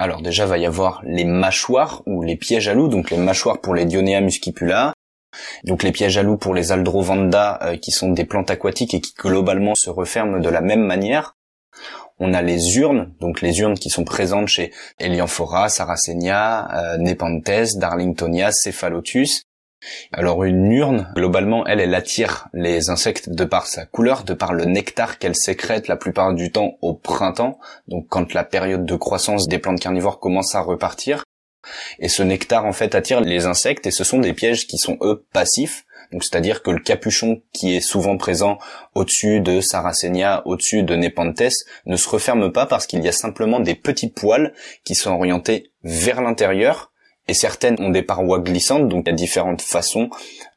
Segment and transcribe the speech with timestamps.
[0.00, 3.60] Alors déjà, va y avoir les mâchoires ou les pièges à loups, donc les mâchoires
[3.60, 4.92] pour les Dionea muscipula,
[5.64, 9.00] donc les pièges à loups pour les Aldrovanda, euh, qui sont des plantes aquatiques et
[9.00, 11.34] qui globalement se referment de la même manière.
[12.20, 17.76] On a les urnes, donc les urnes qui sont présentes chez Elianphora, Saracenia, euh, Nepenthes,
[17.76, 19.42] Darlingtonia, Cephalotus.
[20.12, 24.52] Alors une urne, globalement, elle, elle attire les insectes de par sa couleur, de par
[24.52, 28.96] le nectar qu'elle sécrète la plupart du temps au printemps, donc quand la période de
[28.96, 31.22] croissance des plantes carnivores commence à repartir.
[31.98, 34.96] Et ce nectar, en fait, attire les insectes et ce sont des pièges qui sont,
[35.02, 35.84] eux, passifs.
[36.12, 38.58] Donc, c'est-à-dire que le capuchon qui est souvent présent
[38.94, 41.52] au-dessus de Saracenia, au-dessus de Nepenthes,
[41.84, 44.54] ne se referme pas parce qu'il y a simplement des petits poils
[44.84, 46.87] qui sont orientés vers l'intérieur
[47.28, 50.08] et certaines ont des parois glissantes, donc il y a différentes façons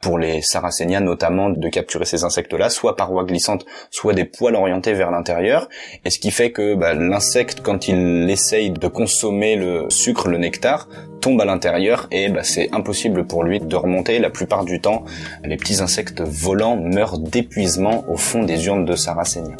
[0.01, 4.93] pour les saracénias notamment de capturer ces insectes-là, soit parois glissantes, soit des poils orientés
[4.93, 5.69] vers l'intérieur,
[6.05, 10.37] et ce qui fait que bah, l'insecte, quand il essaye de consommer le sucre, le
[10.37, 10.87] nectar,
[11.19, 14.17] tombe à l'intérieur et bah, c'est impossible pour lui de remonter.
[14.17, 15.03] La plupart du temps,
[15.43, 19.55] les petits insectes volants meurent d'épuisement au fond des urnes de saracénia.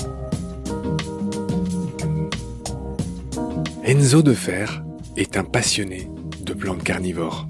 [3.84, 4.84] Enzo de Fer
[5.18, 6.08] est un passionné
[6.44, 7.48] de plantes carnivores.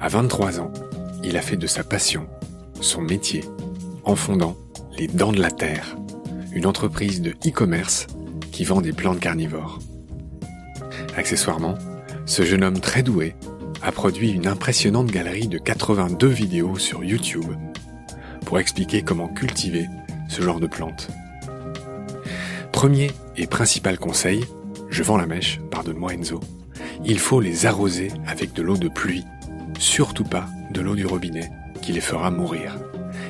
[0.00, 0.72] À 23 ans,
[1.22, 2.26] il a fait de sa passion
[2.80, 3.44] son métier
[4.04, 4.56] en fondant
[4.98, 5.96] Les Dents de la Terre,
[6.52, 8.06] une entreprise de e-commerce
[8.52, 9.78] qui vend des plantes carnivores.
[11.16, 11.76] Accessoirement,
[12.26, 13.34] ce jeune homme très doué
[13.82, 17.52] a produit une impressionnante galerie de 82 vidéos sur YouTube
[18.44, 19.86] pour expliquer comment cultiver
[20.28, 21.08] ce genre de plantes.
[22.72, 24.44] Premier et principal conseil,
[24.90, 26.40] je vends la mèche, pardonne-moi Enzo,
[27.04, 29.24] il faut les arroser avec de l'eau de pluie,
[29.78, 31.50] surtout pas de l'eau du robinet
[31.82, 32.76] qui les fera mourir.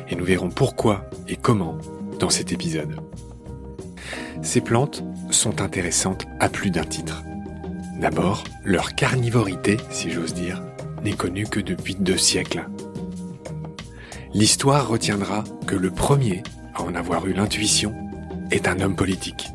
[0.09, 1.79] Et nous verrons pourquoi et comment
[2.19, 3.01] dans cet épisode.
[4.43, 7.23] Ces plantes sont intéressantes à plus d'un titre.
[8.01, 10.63] D'abord, leur carnivorité, si j'ose dire,
[11.03, 12.67] n'est connue que depuis deux siècles.
[14.35, 16.43] L'histoire retiendra que le premier
[16.75, 17.95] à en avoir eu l'intuition
[18.51, 19.49] est un homme politique,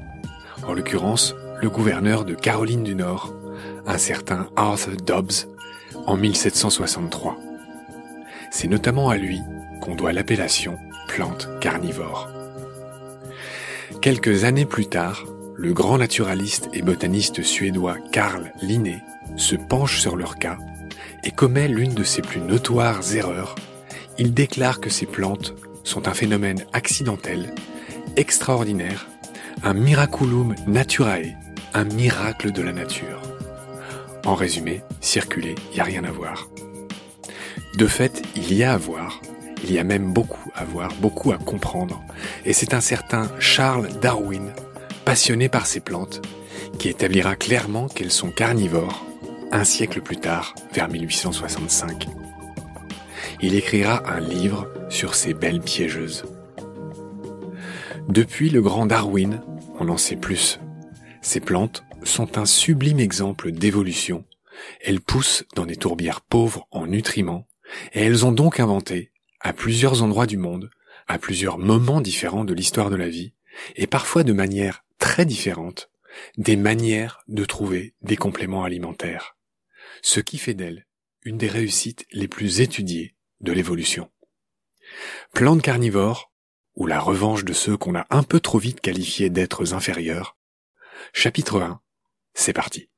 [0.67, 3.33] en l'occurrence le gouverneur de Caroline du Nord,
[3.89, 5.47] un certain Arthur Dobbs
[6.05, 7.37] en 1763.
[8.51, 9.41] C'est notamment à lui
[9.81, 10.77] qu'on doit l'appellation
[11.07, 12.29] plante carnivore.
[14.01, 19.01] Quelques années plus tard, le grand naturaliste et botaniste suédois Carl Linné
[19.35, 20.57] se penche sur leur cas
[21.23, 23.55] et commet l'une de ses plus notoires erreurs.
[24.19, 27.53] Il déclare que ces plantes sont un phénomène accidentel,
[28.15, 29.07] extraordinaire,
[29.63, 31.35] un miraculum naturae,
[31.73, 33.28] un miracle de la nature.
[34.25, 36.49] En résumé, circuler, il n'y a rien à voir.
[37.77, 39.21] De fait, il y a à voir,
[39.63, 42.01] il y a même beaucoup à voir, beaucoup à comprendre,
[42.45, 44.51] et c'est un certain Charles Darwin,
[45.05, 46.21] passionné par ces plantes,
[46.77, 49.05] qui établira clairement qu'elles sont carnivores,
[49.51, 52.07] un siècle plus tard, vers 1865.
[53.41, 56.25] Il écrira un livre sur ces belles piégeuses.
[58.07, 59.41] Depuis le grand Darwin,
[59.79, 60.59] on en sait plus.
[61.21, 64.25] Ces plantes sont un sublime exemple d'évolution.
[64.81, 67.47] Elles poussent dans des tourbières pauvres en nutriments,
[67.93, 70.69] et elles ont donc inventé, à plusieurs endroits du monde,
[71.07, 73.33] à plusieurs moments différents de l'histoire de la vie,
[73.75, 75.89] et parfois de manière très différentes,
[76.37, 79.37] des manières de trouver des compléments alimentaires.
[80.01, 80.85] Ce qui fait d'elles
[81.23, 84.09] une des réussites les plus étudiées de l'évolution.
[85.33, 86.31] Plantes carnivores,
[86.75, 90.37] ou la revanche de ceux qu'on a un peu trop vite qualifiés d'êtres inférieurs.
[91.13, 91.81] Chapitre 1.
[92.33, 92.89] C'est parti.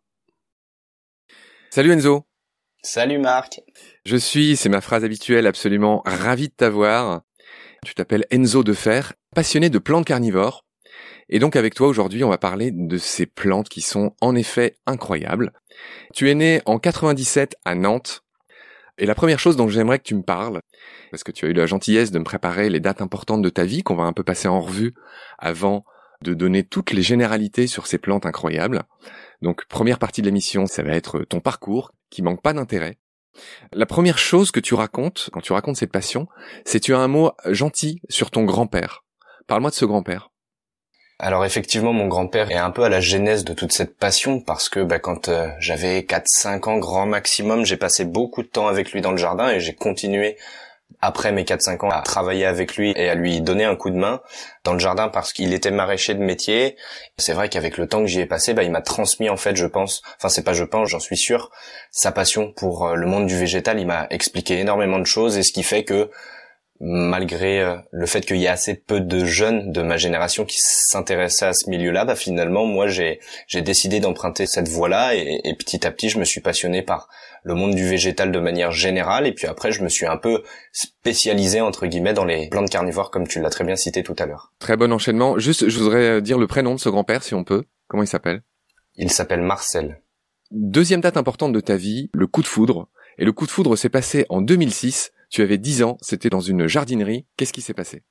[1.70, 2.26] Salut Enzo.
[2.84, 3.62] Salut Marc.
[4.06, 7.22] Je suis, c'est ma phrase habituelle, absolument ravi de t'avoir.
[7.86, 10.66] Tu t'appelles Enzo de Fer, passionné de plantes carnivores.
[11.30, 14.76] Et donc avec toi aujourd'hui, on va parler de ces plantes qui sont en effet
[14.86, 15.54] incroyables.
[16.14, 18.24] Tu es né en 97 à Nantes.
[18.98, 20.62] Et la première chose dont j'aimerais que tu me parles,
[21.10, 23.64] parce que tu as eu la gentillesse de me préparer les dates importantes de ta
[23.64, 24.94] vie qu'on va un peu passer en revue
[25.40, 25.86] avant
[26.22, 28.84] de donner toutes les généralités sur ces plantes incroyables.
[29.42, 32.98] Donc première partie de l'émission, ça va être ton parcours qui manque pas d'intérêt.
[33.72, 36.28] La première chose que tu racontes quand tu racontes cette passion,
[36.66, 39.04] c'est tu as un mot gentil sur ton grand-père.
[39.48, 40.30] Parle-moi de ce grand-père.
[41.24, 44.70] Alors effectivement, mon grand-père est un peu à la genèse de toute cette passion parce
[44.70, 48.92] que bah, quand euh, j'avais 4-5 ans grand maximum, j'ai passé beaucoup de temps avec
[48.92, 50.36] lui dans le jardin et j'ai continué
[51.02, 53.96] après mes 4-5 ans à travailler avec lui et à lui donner un coup de
[53.96, 54.22] main
[54.64, 56.78] dans le jardin parce qu'il était maraîcher de métier.
[57.18, 59.56] C'est vrai qu'avec le temps que j'y ai passé, bah, il m'a transmis en fait,
[59.56, 61.50] je pense, enfin c'est pas je pense, j'en suis sûr,
[61.92, 63.80] sa passion pour euh, le monde du végétal.
[63.80, 66.10] Il m'a expliqué énormément de choses et ce qui fait que
[66.84, 70.58] malgré euh, le fait qu'il y a assez peu de jeunes de ma génération qui
[70.60, 75.56] s'intéressaient à ce milieu-là, bah finalement moi j'ai j'ai décidé d'emprunter cette voie-là et, et,
[75.56, 77.08] petit à petit je me suis passionné par
[77.44, 80.42] le monde du végétal de manière générale et puis après je me suis un peu
[80.72, 84.26] spécialisé entre guillemets dans les plantes carnivores comme tu l'as très bien cité tout à
[84.26, 84.52] l'heure.
[84.58, 85.38] Très bon enchaînement.
[85.38, 87.64] Juste je voudrais dire le prénom de ce grand-père si on peut.
[87.88, 88.42] Comment il s'appelle?
[88.96, 90.02] Il s'appelle Marcel.
[90.50, 92.90] Deuxième date importante de ta vie, le coup de foudre.
[93.20, 96.42] Et le coup de foudre s'est passé en 2006 tu avais 10 ans, c'était dans
[96.42, 97.26] une jardinerie.
[97.38, 98.04] Qu'est-ce qui s'est passé?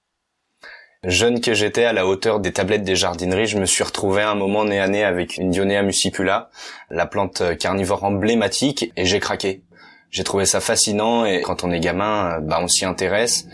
[1.05, 4.35] Jeune que j'étais à la hauteur des tablettes des jardineries, je me suis retrouvé un
[4.35, 6.51] moment nez à nez avec une Dionea muscipula,
[6.91, 9.63] la plante carnivore emblématique, et j'ai craqué.
[10.11, 13.47] J'ai trouvé ça fascinant et quand on est gamin, bah on s'y intéresse.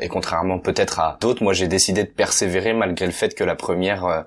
[0.00, 3.54] Et contrairement peut-être à d'autres, moi j'ai décidé de persévérer malgré le fait que la
[3.54, 4.22] première euh,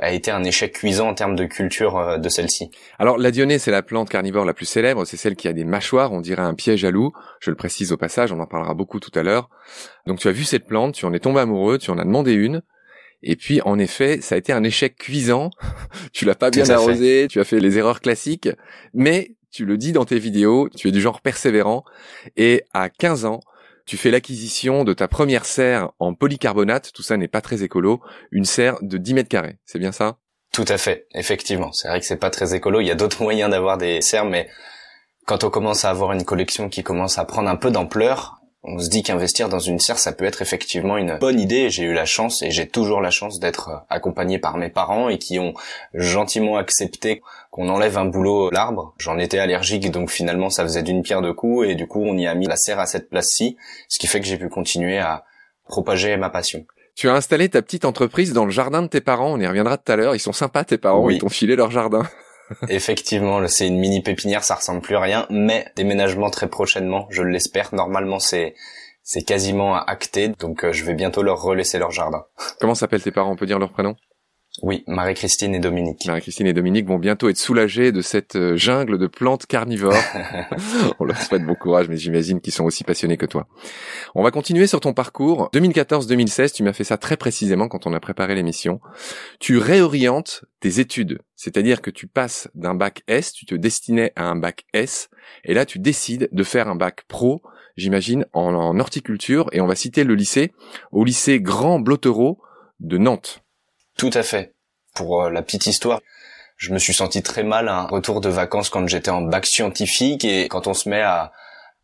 [0.00, 2.70] a été un échec cuisant en termes de culture euh, de celle-ci.
[2.98, 5.64] Alors la dionée, c'est la plante carnivore la plus célèbre, c'est celle qui a des
[5.64, 7.12] mâchoires, on dirait un piège à loup.
[7.40, 9.48] Je le précise au passage, on en parlera beaucoup tout à l'heure.
[10.06, 12.32] Donc tu as vu cette plante, tu en es tombé amoureux, tu en as demandé
[12.32, 12.62] une.
[13.22, 15.50] Et puis, en effet, ça a été un échec cuisant.
[16.12, 18.48] tu l'as pas bien arrosé, tu as fait les erreurs classiques,
[18.94, 21.84] mais tu le dis dans tes vidéos, tu es du genre persévérant.
[22.36, 23.40] Et à 15 ans,
[23.88, 28.02] tu fais l'acquisition de ta première serre en polycarbonate, tout ça n'est pas très écolo,
[28.30, 30.18] une serre de 10 mètres carrés, c'est bien ça?
[30.52, 31.72] Tout à fait, effectivement.
[31.72, 34.26] C'est vrai que c'est pas très écolo, il y a d'autres moyens d'avoir des serres,
[34.26, 34.50] mais
[35.26, 38.78] quand on commence à avoir une collection qui commence à prendre un peu d'ampleur, on
[38.78, 41.70] se dit qu'investir dans une serre, ça peut être effectivement une bonne idée.
[41.70, 45.08] J'ai eu la chance et j'ai toujours la chance d'être euh, accompagné par mes parents
[45.08, 45.54] et qui ont
[45.94, 48.94] gentiment accepté qu'on enlève un boulot l'arbre.
[48.98, 52.16] J'en étais allergique, donc finalement ça faisait d'une pierre deux coups et du coup on
[52.16, 53.56] y a mis la serre à cette place-ci,
[53.88, 55.24] ce qui fait que j'ai pu continuer à
[55.66, 56.66] propager ma passion.
[56.96, 59.78] Tu as installé ta petite entreprise dans le jardin de tes parents, on y reviendra
[59.78, 61.14] tout à l'heure, ils sont sympas tes parents, oui.
[61.14, 62.02] ils t'ont filé leur jardin.
[62.68, 67.22] Effectivement, c'est une mini pépinière, ça ressemble plus à rien, mais déménagement très prochainement, je
[67.22, 67.74] l'espère.
[67.74, 68.54] Normalement, c'est
[69.02, 72.24] c'est quasiment acté, donc euh, je vais bientôt leur relaisser leur jardin.
[72.60, 73.32] Comment s'appellent tes parents?
[73.32, 73.96] On peut dire leur prénom?
[74.62, 76.06] Oui, Marie-Christine et Dominique.
[76.06, 79.94] Marie-Christine et Dominique vont bientôt être soulagés de cette euh, jungle de plantes carnivores.
[80.98, 83.46] On leur souhaite bon courage, mais j'imagine qu'ils sont aussi passionnés que toi.
[84.14, 85.48] On va continuer sur ton parcours.
[85.54, 88.80] 2014-2016, tu m'as fait ça très précisément quand on a préparé l'émission.
[89.38, 94.24] Tu réorientes tes études, c'est-à-dire que tu passes d'un bac S, tu te destinais à
[94.24, 95.08] un bac S,
[95.44, 97.42] et là tu décides de faire un bac pro,
[97.76, 100.52] j'imagine, en, en horticulture, et on va citer le lycée,
[100.90, 102.40] au lycée Grand Blottereau
[102.80, 103.42] de Nantes.
[103.98, 104.54] Tout à fait.
[104.94, 106.00] Pour euh, la petite histoire,
[106.56, 109.44] je me suis senti très mal à un retour de vacances quand j'étais en bac
[109.44, 111.32] scientifique et quand on se met à,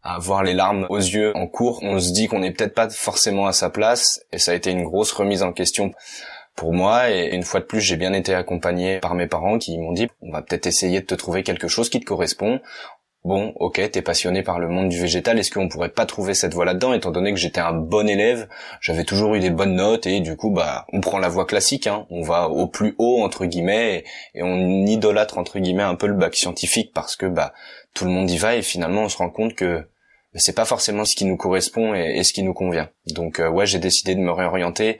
[0.04, 2.88] à avoir les larmes aux yeux en cours, on se dit qu'on n'est peut-être pas
[2.88, 5.92] forcément à sa place et ça a été une grosse remise en question
[6.54, 9.76] pour moi et une fois de plus j'ai bien été accompagné par mes parents qui
[9.76, 12.60] m'ont dit on va peut-être essayer de te trouver quelque chose qui te correspond
[13.24, 16.52] bon, ok, t'es passionné par le monde du végétal, est-ce qu'on pourrait pas trouver cette
[16.52, 18.48] voie là-dedans, étant donné que j'étais un bon élève,
[18.80, 21.86] j'avais toujours eu des bonnes notes, et du coup, bah, on prend la voie classique,
[21.86, 24.04] hein, on va au plus haut, entre guillemets,
[24.34, 27.54] et, on idolâtre, entre guillemets, un peu le bac scientifique, parce que, bah,
[27.94, 30.66] tout le monde y va, et finalement, on se rend compte que bah, c'est pas
[30.66, 32.90] forcément ce qui nous correspond et, ce qui nous convient.
[33.06, 34.98] Donc, euh, ouais, j'ai décidé de me réorienter,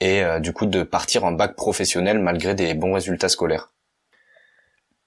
[0.00, 3.70] et euh, du coup, de partir en bac professionnel, malgré des bons résultats scolaires.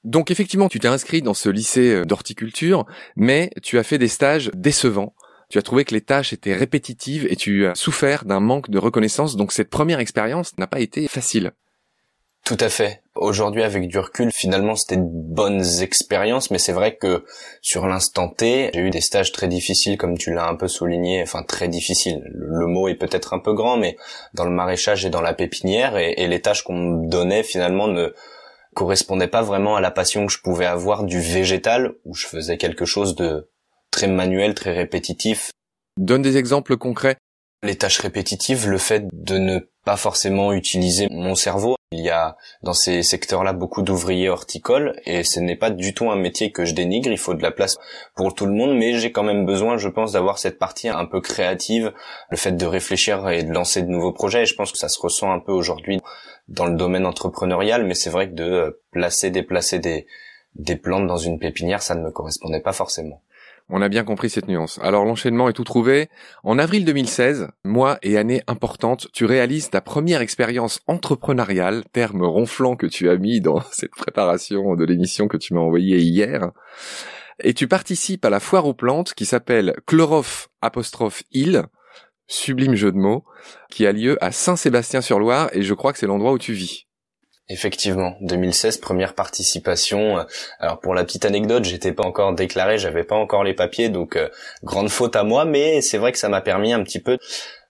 [0.04, 2.86] Donc effectivement, tu t'es inscrit dans ce lycée euh, d'horticulture,
[3.16, 5.14] mais tu as fait des stages décevants.
[5.50, 8.78] Tu as trouvé que les tâches étaient répétitives et tu as souffert d'un manque de
[8.78, 9.36] reconnaissance.
[9.36, 11.54] Donc cette première expérience n'a pas été facile.
[12.46, 13.02] Tout à fait.
[13.16, 17.26] Aujourd'hui, avec du recul, finalement, c'était de bonnes expériences, mais c'est vrai que
[17.62, 21.22] sur l'instant T, j'ai eu des stages très difficiles, comme tu l'as un peu souligné,
[21.22, 22.22] enfin très difficiles.
[22.34, 23.98] Le, mot est peut-être un peu grand, mais
[24.34, 27.88] dans le maraîchage et dans la pépinière, et, et les tâches qu'on me donnait finalement
[27.88, 28.14] ne
[28.80, 32.58] correspondait pas vraiment à la passion que je pouvais avoir du végétal, où je faisais
[32.58, 33.50] quelque chose de
[33.92, 35.52] très manuel, très répétitif.
[35.98, 37.18] Donne des exemples concrets.
[37.62, 41.76] Les tâches répétitives, le fait de ne pas forcément utiliser mon cerveau.
[41.92, 46.10] Il y a dans ces secteurs-là beaucoup d'ouvriers horticoles et ce n'est pas du tout
[46.10, 47.12] un métier que je dénigre.
[47.12, 47.76] Il faut de la place
[48.16, 51.06] pour tout le monde, mais j'ai quand même besoin, je pense, d'avoir cette partie un
[51.06, 51.92] peu créative,
[52.30, 54.44] le fait de réfléchir et de lancer de nouveaux projets.
[54.44, 56.00] Et je pense que ça se ressent un peu aujourd'hui
[56.50, 60.08] dans le domaine entrepreneurial, mais c'est vrai que de euh, placer, déplacer des,
[60.56, 63.22] des plantes dans une pépinière, ça ne me correspondait pas forcément.
[63.72, 64.80] On a bien compris cette nuance.
[64.82, 66.10] Alors l'enchaînement est tout trouvé.
[66.44, 72.76] En avril 2016, mois et année importante, tu réalises ta première expérience entrepreneuriale, terme ronflant
[72.76, 76.50] que tu as mis dans cette préparation de l'émission que tu m'as envoyée hier.
[77.42, 81.22] Et tu participes à la foire aux plantes qui s'appelle Chlorof apostrophe
[82.30, 83.26] sublime jeu de mots,
[83.70, 86.86] qui a lieu à Saint-Sébastien-sur-Loire et je crois que c'est l'endroit où tu vis.
[87.52, 90.24] Effectivement, 2016, première participation.
[90.60, 94.16] Alors pour la petite anecdote, j'étais pas encore déclaré, j'avais pas encore les papiers, donc
[94.16, 94.30] euh,
[94.64, 97.18] grande faute à moi, mais c'est vrai que ça m'a permis un petit peu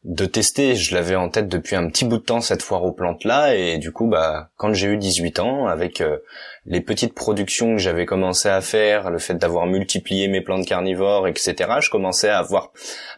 [0.03, 0.75] de tester.
[0.75, 3.55] Je l'avais en tête depuis un petit bout de temps cette foire aux plantes là,
[3.55, 6.17] et du coup, bah quand j'ai eu 18 ans, avec euh,
[6.65, 11.27] les petites productions que j'avais commencé à faire, le fait d'avoir multiplié mes plantes carnivores,
[11.27, 12.71] etc., je commençais à avoir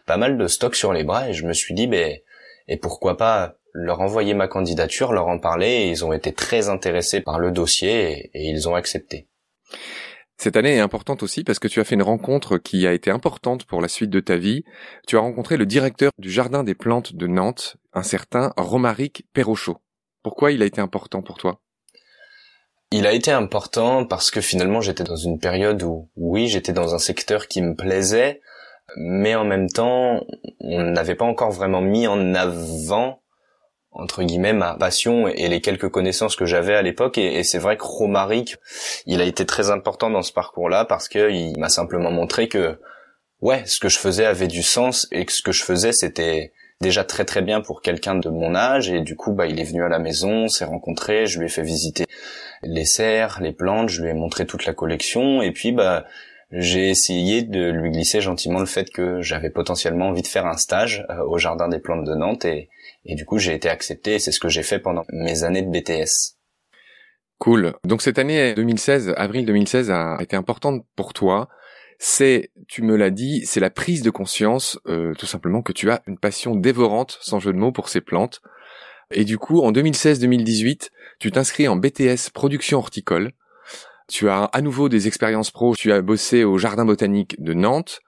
[0.06, 2.16] pas mal de stock sur les bras, et je me suis dit, ben
[2.68, 6.68] et pourquoi pas leur envoyer ma candidature, leur en parler, et ils ont été très
[6.68, 9.28] intéressés par le dossier et, ils ont accepté.
[10.38, 13.10] Cette année est importante aussi parce que tu as fait une rencontre qui a été
[13.10, 14.64] importante pour la suite de ta vie.
[15.06, 19.78] Tu as rencontré le directeur du Jardin des Plantes de Nantes, un certain Romaric Perrochot.
[20.22, 21.60] Pourquoi il a été important pour toi?
[22.90, 26.94] Il a été important parce que finalement j'étais dans une période où oui j'étais dans
[26.94, 28.42] un secteur qui me plaisait
[28.96, 30.20] mais en même temps
[30.60, 33.21] on n'avait pas encore vraiment mis en avant
[33.92, 37.18] entre guillemets ma passion et les quelques connaissances que j'avais à l'époque.
[37.18, 38.56] Et, c'est vrai que Romaric
[39.06, 42.48] il a été très important dans ce parcours là parce que il m'a simplement montré
[42.48, 42.78] que
[43.40, 46.52] ouais ce que je faisais avait du sens et que ce que je faisais c'était
[46.80, 48.90] déjà très très bien pour quelqu'un de mon âge.
[48.90, 51.50] Et du coup bah il est venu à la maison s'est rencontré je lui ai
[51.50, 52.06] fait visiter
[52.62, 55.42] les serres les plantes je lui ai montré toute la collection.
[55.42, 56.06] Et puis bah
[56.52, 60.58] j'ai essayé de lui glisser gentiment le fait que j'avais potentiellement envie de faire un
[60.58, 62.44] stage euh, au jardin des plantes de Nantes.
[62.44, 62.68] Et,
[63.04, 65.70] et du coup j'ai été accepté c'est ce que j'ai fait pendant mes années de
[65.70, 66.36] BTS.
[67.42, 67.74] Cool.
[67.84, 71.48] Donc cette année 2016, avril 2016 a été importante pour toi.
[71.98, 75.90] C'est, tu me l'as dit, c'est la prise de conscience, euh, tout simplement, que tu
[75.90, 78.42] as une passion dévorante, sans jeu de mots, pour ces plantes.
[79.10, 83.32] Et du coup, en 2016-2018, tu t'inscris en BTS production horticole.
[84.06, 85.74] Tu as à nouveau des expériences pro.
[85.74, 88.02] Tu as bossé au Jardin botanique de Nantes.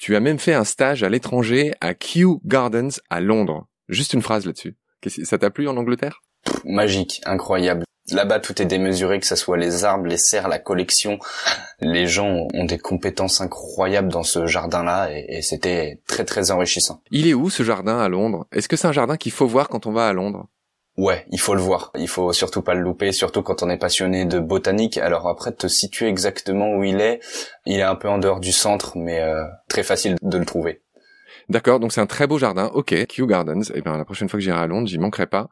[0.00, 3.68] Tu as même fait un stage à l'étranger à Kew Gardens à Londres.
[3.90, 4.76] Juste une phrase là-dessus.
[5.24, 6.22] Ça t'a plu en Angleterre?
[6.64, 7.84] Magique, incroyable.
[8.12, 11.18] Là-bas, tout est démesuré, que ce soit les arbres, les serres, la collection.
[11.80, 17.02] Les gens ont des compétences incroyables dans ce jardin-là et, et c'était très très enrichissant.
[17.10, 18.46] Il est où ce jardin à Londres?
[18.52, 20.48] Est-ce que c'est un jardin qu'il faut voir quand on va à Londres?
[20.96, 21.92] Ouais, il faut le voir.
[21.98, 24.98] Il faut surtout pas le louper, surtout quand on est passionné de botanique.
[24.98, 27.20] Alors après, te situer exactement où il est,
[27.64, 30.82] il est un peu en dehors du centre, mais euh, très facile de le trouver.
[31.50, 32.70] D'accord, donc c'est un très beau jardin.
[32.74, 33.62] Ok, Kew Gardens.
[33.70, 35.50] Et eh bien la prochaine fois que j'irai à Londres, j'y manquerai pas.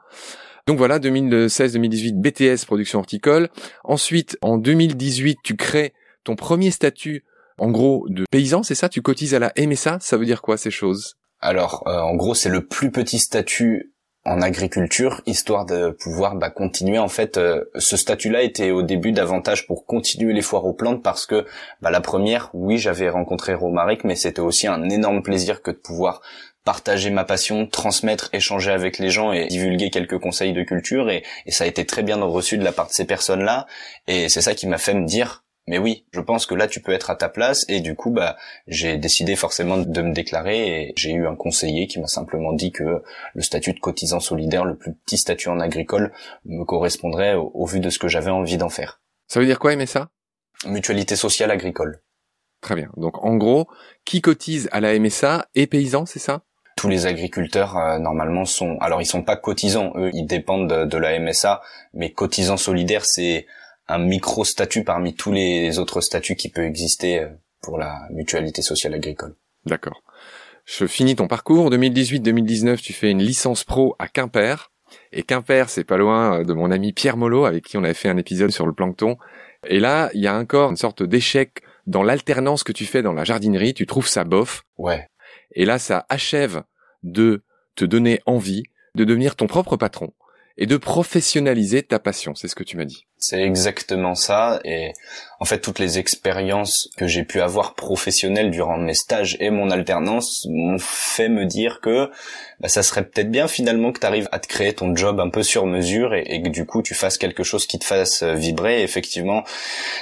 [0.69, 3.49] Donc voilà, 2016-2018, BTS production horticole.
[3.83, 7.25] Ensuite, en 2018, tu crées ton premier statut,
[7.59, 8.89] en gros, de paysan, c'est ça?
[8.89, 11.17] Tu cotises à la MSA Ça veut dire quoi ces choses?
[11.41, 13.93] Alors, euh, en gros, c'est le plus petit statut
[14.25, 16.99] en agriculture, histoire de pouvoir bah, continuer.
[16.99, 21.03] En fait, euh, ce statut-là était au début davantage pour continuer les foires aux plantes
[21.03, 21.47] parce que
[21.81, 25.77] bah, la première, oui, j'avais rencontré Romaric, mais c'était aussi un énorme plaisir que de
[25.77, 26.21] pouvoir
[26.65, 31.25] partager ma passion, transmettre, échanger avec les gens et divulguer quelques conseils de culture et,
[31.47, 33.67] et ça a été très bien reçu de la part de ces personnes-là
[34.07, 36.81] et c'est ça qui m'a fait me dire mais oui, je pense que là tu
[36.81, 40.67] peux être à ta place et du coup bah j'ai décidé forcément de me déclarer
[40.67, 43.03] et j'ai eu un conseiller qui m'a simplement dit que
[43.35, 46.13] le statut de cotisant solidaire, le plus petit statut en agricole,
[46.47, 49.03] me correspondrait au, vu de ce que j'avais envie d'en faire.
[49.27, 50.09] Ça veut dire quoi, MSA
[50.65, 52.01] Mutualité sociale agricole.
[52.63, 52.89] Très bien.
[52.97, 53.69] Donc en gros,
[54.07, 56.41] qui cotise à la MSA est paysan, c'est ça?
[56.79, 60.85] Tous les agriculteurs euh, normalement sont alors ils sont pas cotisants eux ils dépendent de,
[60.85, 61.61] de la MSA
[61.93, 63.47] mais cotisants solidaires c'est
[63.89, 67.29] un micro statut parmi tous les autres statuts qui peuvent exister euh,
[67.63, 69.35] pour la mutualité sociale agricole.
[69.67, 70.03] D'accord.
[70.65, 71.71] Je finis ton parcours.
[71.71, 74.71] 2018-2019, tu fais une licence pro à Quimper.
[75.13, 77.95] Et Quimper, c'est pas loin euh, de mon ami Pierre Molot, avec qui on avait
[77.95, 79.17] fait un épisode sur le plancton.
[79.67, 83.15] Et là, il y a encore une sorte d'échec dans l'alternance que tu fais dans
[83.15, 83.75] la jardinerie.
[83.75, 84.63] Tu trouves ça bof.
[84.77, 85.09] Ouais.
[85.53, 86.63] Et là, ça achève
[87.03, 87.43] de
[87.75, 88.65] te donner envie
[88.95, 90.13] de devenir ton propre patron
[90.59, 92.35] et de professionnaliser ta passion.
[92.35, 93.07] C'est ce que tu m'as dit.
[93.21, 94.61] C'est exactement ça.
[94.65, 94.93] Et
[95.41, 99.71] en fait, toutes les expériences que j'ai pu avoir professionnelles durant mes stages et mon
[99.71, 102.11] alternance m'ont fait me dire que
[102.61, 105.31] bah, ça serait peut-être bien finalement que tu arrives à te créer ton job un
[105.31, 108.83] peu sur mesure et, que du coup tu fasses quelque chose qui te fasse vibrer.
[108.83, 109.45] effectivement,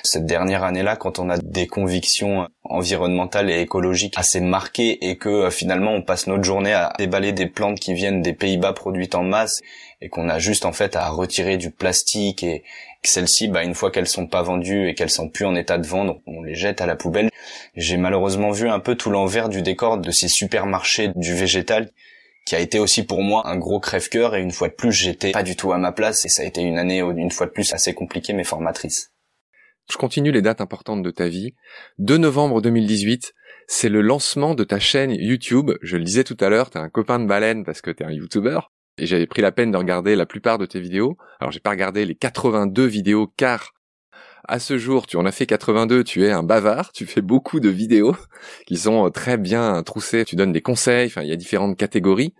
[0.02, 5.28] cette dernière année-là, quand on a des convictions environnementales et écologiques assez marquées et que
[5.28, 9.14] euh, finalement on passe notre journée à déballer des plantes qui viennent des Pays-Bas produites
[9.14, 9.60] en masse
[10.00, 12.60] et qu'on a juste en fait à retirer du plastique et
[13.02, 15.78] que celles-ci, bah, une fois qu'elles sont pas vendues et qu'elles sont plus en état
[15.78, 17.30] de vendre, on les jette à la poubelle.
[17.74, 21.90] J'ai malheureusement vu un peu tout l'envers du décor de ces supermarchés du végétal
[22.44, 25.32] qui a été aussi pour moi un gros crève-cœur et une fois de plus j'étais
[25.32, 27.50] pas du tout à ma place et ça a été une année une fois de
[27.50, 29.12] plus assez compliquée mais formatrice.
[29.90, 31.54] Je continue les dates importantes de ta vie.
[31.98, 33.34] 2 novembre 2018,
[33.68, 35.72] c'est le lancement de ta chaîne YouTube.
[35.82, 38.12] Je le disais tout à l'heure, t'es un copain de baleine parce que t'es un
[38.12, 38.60] YouTuber.
[38.98, 41.16] Et j'avais pris la peine de regarder la plupart de tes vidéos.
[41.40, 43.72] Alors j'ai pas regardé les 82 vidéos car
[44.48, 47.58] à ce jour, tu en as fait 82, tu es un bavard, tu fais beaucoup
[47.58, 48.16] de vidéos
[48.66, 52.32] qui sont très bien troussées, tu donnes des conseils, enfin il y a différentes catégories.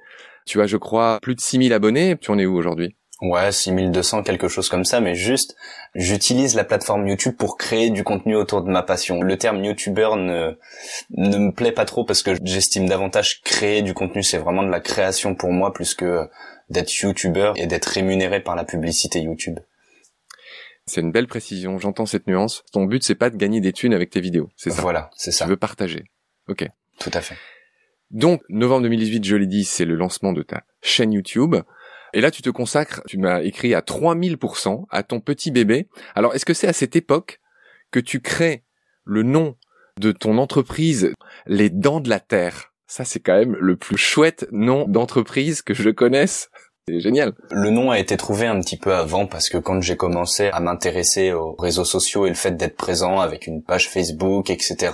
[0.47, 2.95] Tu as je crois plus de 6000 abonnés, tu en es où aujourd'hui?
[3.23, 5.57] Ouais, 6200, quelque chose comme ça, mais juste,
[5.95, 9.23] j'utilise la plateforme YouTube pour créer du contenu autour de ma passion.
[9.23, 10.59] Le terme YouTuber ne,
[11.17, 14.69] ne me plaît pas trop parce que j'estime davantage créer du contenu, c'est vraiment de
[14.69, 16.29] la création pour moi plus que
[16.69, 19.61] d'être YouTuber et d'être rémunéré par la publicité YouTube.
[20.85, 22.65] C'est une belle précision, j'entends cette nuance.
[22.71, 24.83] Ton but, c'est pas de gagner des thunes avec tes vidéos, c'est ça?
[24.83, 25.47] Voilà, c'est ça.
[25.47, 26.05] Tu veux partager.
[26.49, 26.69] Ok.
[27.01, 27.37] Tout à fait.
[28.11, 31.57] Donc, novembre 2018, je l'ai dit, c'est le lancement de ta chaîne YouTube.
[32.17, 35.87] Et là, tu te consacres, tu m'as écrit à 3000% à ton petit bébé.
[36.15, 37.43] Alors, est-ce que c'est à cette époque
[37.91, 38.65] que tu crées
[39.05, 39.55] le nom
[40.01, 41.13] de ton entreprise,
[41.45, 42.73] Les Dents de la Terre?
[42.87, 46.49] Ça, c'est quand même le plus chouette nom d'entreprise que je connaisse.
[46.89, 47.35] C'est génial.
[47.51, 50.61] Le nom a été trouvé un petit peu avant parce que quand j'ai commencé à
[50.61, 54.91] m'intéresser aux réseaux sociaux et le fait d'être présent avec une page Facebook, etc.,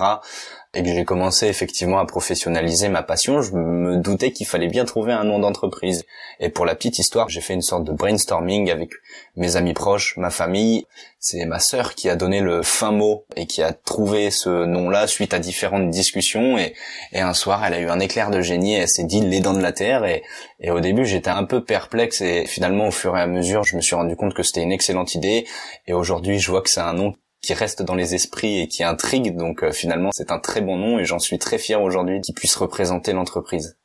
[0.75, 4.85] et que j'ai commencé effectivement à professionnaliser ma passion, je me doutais qu'il fallait bien
[4.85, 6.03] trouver un nom d'entreprise.
[6.39, 8.89] Et pour la petite histoire, j'ai fait une sorte de brainstorming avec
[9.35, 10.87] mes amis proches, ma famille.
[11.19, 15.05] C'est ma sœur qui a donné le fin mot et qui a trouvé ce nom-là
[15.05, 16.57] suite à différentes discussions.
[16.57, 16.73] Et,
[17.11, 19.41] et, un soir, elle a eu un éclair de génie et elle s'est dit les
[19.41, 20.05] dents de la terre.
[20.05, 20.23] Et,
[20.59, 23.75] et au début, j'étais un peu perplexe et finalement, au fur et à mesure, je
[23.75, 25.45] me suis rendu compte que c'était une excellente idée.
[25.85, 27.13] Et aujourd'hui, je vois que c'est un nom
[27.43, 29.35] qui reste dans les esprits et qui intrigue.
[29.35, 32.33] Donc euh, finalement, c'est un très bon nom et j'en suis très fier aujourd'hui qu'il
[32.33, 33.77] puisse représenter l'entreprise.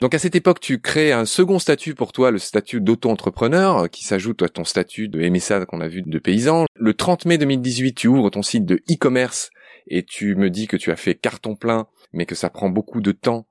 [0.00, 4.04] Donc à cette époque, tu crées un second statut pour toi, le statut d'auto-entrepreneur, qui
[4.04, 6.64] s'ajoute à ton statut de MSA qu'on a vu de paysan.
[6.74, 9.50] Le 30 mai 2018, tu ouvres ton site de e-commerce
[9.88, 13.00] et tu me dis que tu as fait carton plein, mais que ça prend beaucoup
[13.00, 13.46] de temps.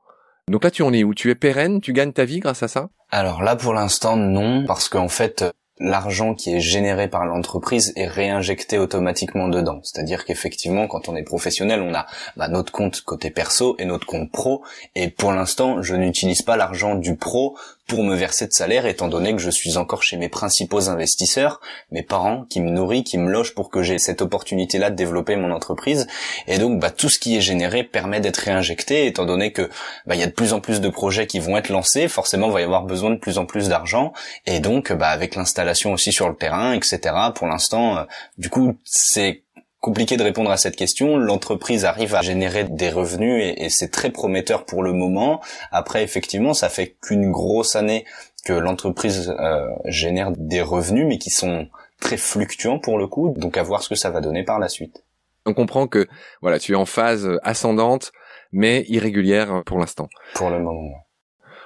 [0.48, 1.14] Donc là, tu en es où?
[1.14, 1.82] Tu es pérenne?
[1.82, 2.90] Tu gagnes ta vie grâce à ça?
[3.12, 5.46] Alors là, pour l'instant, non, parce qu'en fait,
[5.80, 9.80] l'argent qui est généré par l'entreprise est réinjecté automatiquement dedans.
[9.84, 12.06] C'est-à-dire qu'effectivement, quand on est professionnel, on a
[12.38, 14.64] bah, notre compte côté perso et notre compte pro.
[14.96, 17.58] Et pour l'instant, je n'utilise pas l'argent du pro
[17.90, 21.60] pour me verser de salaire, étant donné que je suis encore chez mes principaux investisseurs,
[21.92, 25.36] mes parents qui me nourrissent, qui me logent pour que j'ai cette opportunité-là de développer
[25.36, 26.08] mon entreprise.
[26.48, 29.70] Et donc, bah, tout ce qui est généré permet d'être réinjecté, étant donné que
[30.06, 32.08] bah, il y a de plus en plus de projets qui vont être lancés.
[32.08, 34.14] Forcément, il va y avoir besoin de plus en plus d'argent.
[34.46, 37.00] Et donc, bah, avec l'installation aussi sur le terrain, etc.
[37.34, 38.04] Pour l'instant, euh,
[38.38, 39.44] du coup, c'est
[39.80, 41.18] compliqué de répondre à cette question.
[41.18, 45.42] L'entreprise arrive à générer des revenus et, c'est très prometteur pour le moment.
[45.72, 48.06] Après, effectivement, ça fait qu'une grosse année
[48.46, 51.68] que l'entreprise euh, génère des revenus, mais qui sont
[52.00, 53.34] très fluctuants pour le coup.
[53.38, 55.04] Donc, à voir ce que ça va donner par la suite.
[55.46, 56.08] On comprend que
[56.42, 58.12] voilà, tu es en phase ascendante,
[58.52, 60.10] mais irrégulière pour l'instant.
[60.36, 61.06] Pour le moment.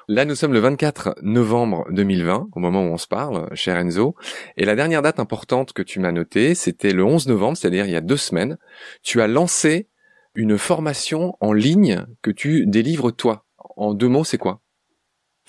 [0.09, 4.15] Là, nous sommes le 24 novembre 2020, au moment où on se parle, cher Enzo.
[4.57, 7.91] Et la dernière date importante que tu m'as notée, c'était le 11 novembre, c'est-à-dire il
[7.91, 8.57] y a deux semaines.
[9.01, 9.87] Tu as lancé
[10.35, 13.45] une formation en ligne que tu délivres toi.
[13.77, 14.59] En deux mots, c'est quoi?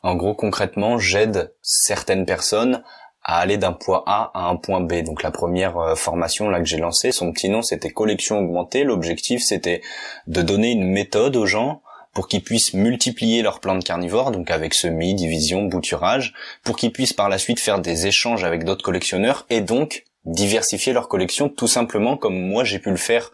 [0.05, 2.83] En gros, concrètement, j'aide certaines personnes
[3.25, 5.03] à aller d'un point A à un point B.
[5.03, 8.85] Donc la première euh, formation là que j'ai lancée, son petit nom c'était collection augmentée.
[8.85, 9.81] L'objectif c'était
[10.27, 11.83] de donner une méthode aux gens
[12.15, 17.13] pour qu'ils puissent multiplier leurs plantes carnivores, donc avec semis, division, bouturage, pour qu'ils puissent
[17.13, 21.67] par la suite faire des échanges avec d'autres collectionneurs et donc diversifier leur collection tout
[21.67, 23.31] simplement comme moi j'ai pu le faire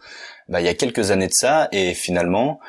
[0.49, 2.59] bah, il y a quelques années de ça et finalement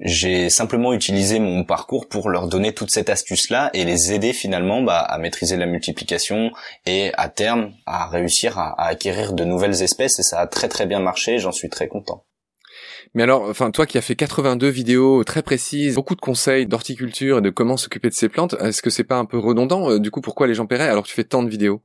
[0.00, 4.32] j'ai simplement utilisé mon parcours pour leur donner toute cette astuce là et les aider
[4.32, 6.50] finalement bah, à maîtriser la multiplication
[6.86, 10.68] et à terme à réussir à, à acquérir de nouvelles espèces et ça a très
[10.68, 12.24] très bien marché j'en suis très content.
[13.14, 17.38] Mais alors, enfin, toi qui as fait 82 vidéos très précises, beaucoup de conseils d'horticulture
[17.38, 19.98] et de comment s'occuper de ces plantes, est-ce que c'est pas un peu redondant euh,
[19.98, 21.82] Du coup, pourquoi les gens paieraient alors que tu fais tant de vidéos?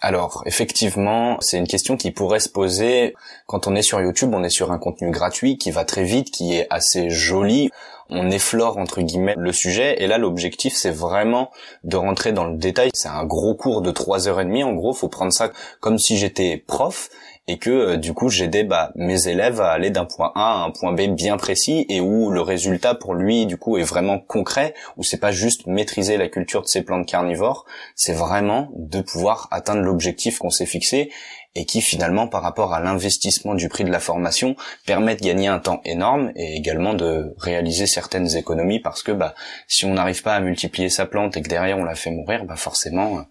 [0.00, 3.14] Alors, effectivement, c'est une question qui pourrait se poser
[3.46, 6.30] quand on est sur YouTube, on est sur un contenu gratuit qui va très vite,
[6.30, 7.70] qui est assez joli.
[8.08, 11.50] On effleure entre guillemets le sujet et là l'objectif c'est vraiment
[11.82, 12.90] de rentrer dans le détail.
[12.94, 14.92] C'est un gros cours de trois heures et demie en gros.
[14.92, 17.08] Faut prendre ça comme si j'étais prof
[17.48, 20.64] et que euh, du coup j'aidais bah, mes élèves à aller d'un point A à
[20.64, 24.18] un point B bien précis et où le résultat pour lui du coup est vraiment
[24.18, 27.64] concret où c'est pas juste maîtriser la culture de ces plantes carnivores.
[27.94, 31.10] C'est vraiment de pouvoir atteindre l'objectif qu'on s'est fixé
[31.54, 35.46] et qui finalement par rapport à l'investissement du prix de la formation permet de gagner
[35.48, 39.34] un temps énorme et également de réaliser certaines économies parce que bah
[39.68, 42.44] si on n'arrive pas à multiplier sa plante et que derrière on la fait mourir
[42.44, 43.22] bah forcément euh,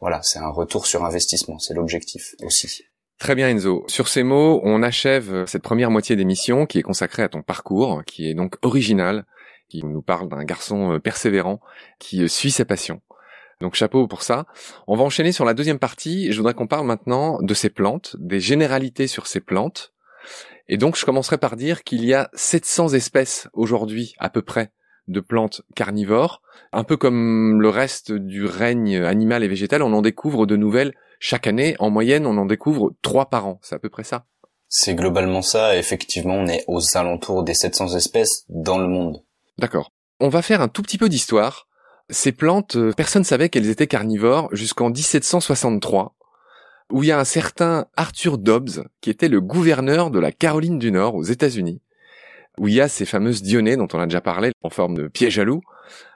[0.00, 1.58] voilà c'est un retour sur investissement.
[1.58, 2.87] C'est l'objectif aussi
[3.18, 3.84] Très bien Enzo.
[3.88, 8.02] Sur ces mots, on achève cette première moitié d'émission qui est consacrée à ton parcours,
[8.06, 9.24] qui est donc original,
[9.68, 11.60] qui nous parle d'un garçon euh, persévérant
[11.98, 13.00] qui euh, suit sa passion.
[13.60, 14.46] Donc chapeau pour ça.
[14.86, 16.30] On va enchaîner sur la deuxième partie.
[16.30, 19.92] Je voudrais qu'on parle maintenant de ces plantes, des généralités sur ces plantes.
[20.68, 24.70] Et donc je commencerai par dire qu'il y a 700 espèces aujourd'hui à peu près
[25.08, 26.40] de plantes carnivores.
[26.72, 30.94] Un peu comme le reste du règne animal et végétal, on en découvre de nouvelles
[31.18, 31.76] chaque année.
[31.78, 33.60] En moyenne, on en découvre trois par an.
[33.62, 34.26] C'est à peu près ça.
[34.68, 35.76] C'est globalement ça.
[35.76, 39.22] Effectivement, on est aux alentours des 700 espèces dans le monde.
[39.58, 39.92] D'accord.
[40.20, 41.68] On va faire un tout petit peu d'histoire.
[42.10, 46.16] Ces plantes, euh, personne savait qu'elles étaient carnivores jusqu'en 1763,
[46.90, 50.78] où il y a un certain Arthur Dobbs, qui était le gouverneur de la Caroline
[50.78, 51.82] du Nord aux États-Unis,
[52.58, 55.08] où il y a ces fameuses dionnées dont on a déjà parlé en forme de
[55.08, 55.60] piège à loup,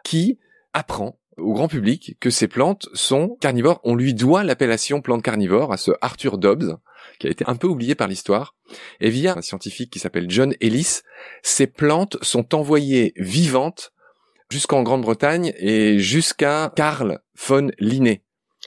[0.03, 0.39] qui
[0.73, 3.81] apprend au grand public que ces plantes sont carnivores.
[3.85, 6.79] On lui doit l'appellation plante carnivore à ce Arthur Dobbs,
[7.19, 8.55] qui a été un peu oublié par l'histoire.
[9.01, 11.01] Et via un scientifique qui s'appelle John Ellis,
[11.43, 13.93] ces plantes sont envoyées vivantes
[14.51, 18.23] jusqu'en Grande-Bretagne et jusqu'à Carl von Linné,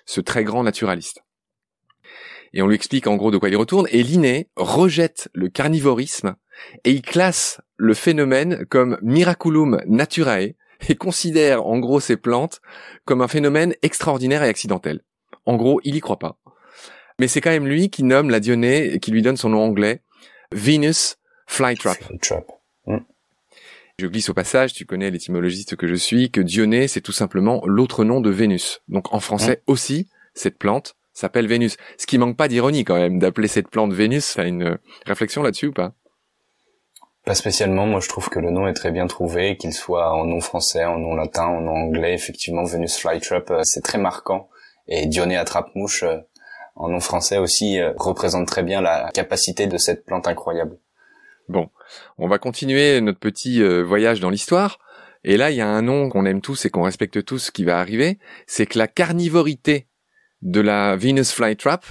[0.05, 1.21] ce très grand naturaliste.
[2.53, 3.87] Et on lui explique en gros de quoi il retourne.
[3.91, 6.35] Et Linné rejette le carnivorisme
[6.85, 10.55] et il classe le phénomène comme miraculum naturae
[10.89, 12.61] et considère en gros ces plantes
[13.05, 15.01] comme un phénomène extraordinaire et accidentel.
[15.45, 16.37] En gros, il y croit pas.
[17.19, 19.63] Mais c'est quand même lui qui nomme la Dionée et qui lui donne son nom
[19.63, 20.01] anglais,
[20.51, 21.17] Venus
[21.47, 21.97] Flytrap.
[22.03, 22.45] Flytrap.
[22.87, 22.97] Mm.
[23.97, 27.61] Je glisse au passage, tu connais l'étymologiste que je suis, que Dionée, c'est tout simplement
[27.65, 28.81] l'autre nom de Vénus.
[28.89, 29.71] Donc en français mm.
[29.71, 31.77] aussi, cette plante s'appelle Vénus.
[31.97, 34.33] Ce qui manque pas d'ironie quand même, d'appeler cette plante Vénus.
[34.35, 35.93] T'as une réflexion là-dessus ou pas?
[37.25, 37.87] Pas spécialement.
[37.87, 40.85] Moi, je trouve que le nom est très bien trouvé, qu'il soit en nom français,
[40.85, 42.13] en nom latin, en nom anglais.
[42.13, 44.47] Effectivement, Venus Flytrap, euh, c'est très marquant.
[44.87, 46.17] Et Dionée attrape-mouche, euh,
[46.75, 50.77] en nom français aussi, euh, représente très bien la capacité de cette plante incroyable.
[51.49, 51.69] Bon,
[52.19, 54.79] on va continuer notre petit voyage dans l'histoire.
[55.23, 57.63] Et là, il y a un nom qu'on aime tous et qu'on respecte tous qui
[57.63, 59.87] va arriver, c'est que la carnivorité
[60.41, 61.85] de la Venus flytrap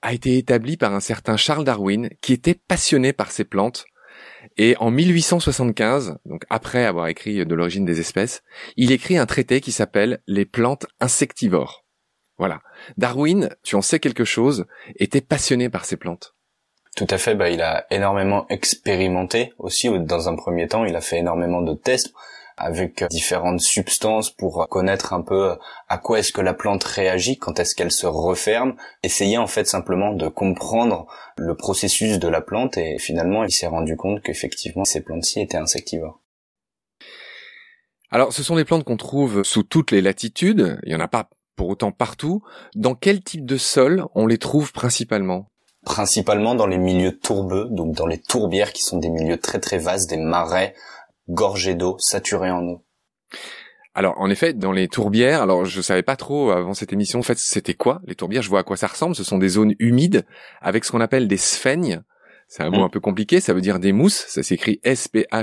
[0.00, 3.84] a été établi par un certain Charles Darwin qui était passionné par ces plantes.
[4.56, 8.42] Et en 1875, donc après avoir écrit de l'origine des espèces,
[8.76, 11.84] il écrit un traité qui s'appelle Les plantes insectivores.
[12.38, 12.60] Voilà.
[12.96, 16.34] Darwin, tu en sais quelque chose, était passionné par ces plantes.
[16.96, 19.88] Tout à fait, bah, il a énormément expérimenté aussi.
[20.00, 22.12] Dans un premier temps, il a fait énormément de tests
[22.58, 25.56] avec différentes substances pour connaître un peu
[25.88, 29.66] à quoi est-ce que la plante réagit, quand est-ce qu'elle se referme, essayer en fait
[29.66, 34.84] simplement de comprendre le processus de la plante et finalement il s'est rendu compte qu'effectivement
[34.84, 36.20] ces plantes-ci étaient insectivores.
[38.10, 41.08] Alors ce sont des plantes qu'on trouve sous toutes les latitudes, il n'y en a
[41.08, 42.42] pas pour autant partout.
[42.74, 45.50] Dans quel type de sol on les trouve principalement?
[45.84, 49.78] Principalement dans les milieux tourbeux, donc dans les tourbières qui sont des milieux très très
[49.78, 50.74] vastes, des marais,
[51.28, 52.84] gorgé d'eau, saturé en eau.
[53.94, 57.22] Alors en effet, dans les tourbières, alors je savais pas trop avant cette émission, en
[57.22, 59.74] fait c'était quoi les tourbières, je vois à quoi ça ressemble, ce sont des zones
[59.80, 60.24] humides
[60.60, 62.02] avec ce qu'on appelle des sphaignes.
[62.46, 62.84] C'est un mot mm.
[62.84, 65.36] un peu compliqué, ça veut dire des mousses, ça s'écrit S-P-H-A-I-G-N-E-S.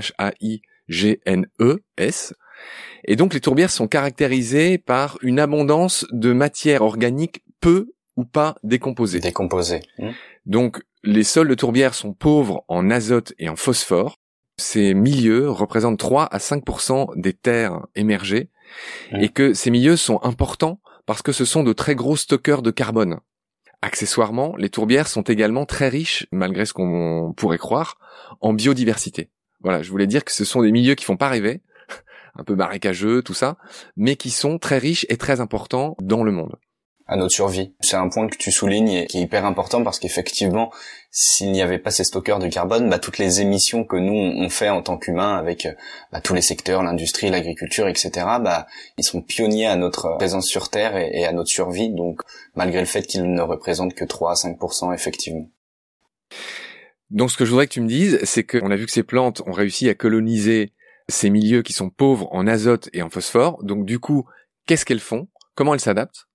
[3.04, 8.56] Et donc les tourbières sont caractérisées par une abondance de matière organique peu ou pas
[8.64, 9.20] décomposée.
[9.20, 9.82] Décomposée.
[10.00, 10.12] Mm.
[10.46, 14.18] Donc les sols de tourbières sont pauvres en azote et en phosphore,
[14.58, 18.50] ces milieux représentent 3 à 5% des terres émergées
[19.12, 19.22] mmh.
[19.22, 22.72] et que ces milieux sont importants parce que ce sont de très gros stockeurs de
[22.72, 23.20] carbone.
[23.82, 27.98] Accessoirement, les tourbières sont également très riches, malgré ce qu'on pourrait croire,
[28.42, 29.30] en biodiversité.
[29.62, 31.62] Voilà, je voulais dire que ce sont des milieux qui font pas rêver,
[32.36, 33.58] un peu marécageux, tout ça,
[33.96, 36.56] mais qui sont très riches et très importants dans le monde
[37.08, 37.74] à notre survie.
[37.82, 40.72] C'est un point que tu soulignes et qui est hyper important parce qu'effectivement,
[41.12, 44.50] s'il n'y avait pas ces stockeurs de carbone, bah, toutes les émissions que nous on
[44.50, 45.68] fait en tant qu'humains avec
[46.12, 48.66] bah, tous les secteurs, l'industrie, l'agriculture, etc., bah,
[48.98, 51.90] ils sont pionniers à notre présence sur Terre et, à notre survie.
[51.90, 52.22] Donc,
[52.56, 55.50] malgré le fait qu'ils ne représentent que 3 à 5% effectivement.
[57.12, 59.04] Donc, ce que je voudrais que tu me dises, c'est qu'on a vu que ces
[59.04, 60.74] plantes ont réussi à coloniser
[61.08, 63.64] ces milieux qui sont pauvres en azote et en phosphore.
[63.64, 64.26] Donc, du coup,
[64.66, 65.28] qu'est-ce qu'elles font?
[65.54, 66.28] Comment elles s'adaptent?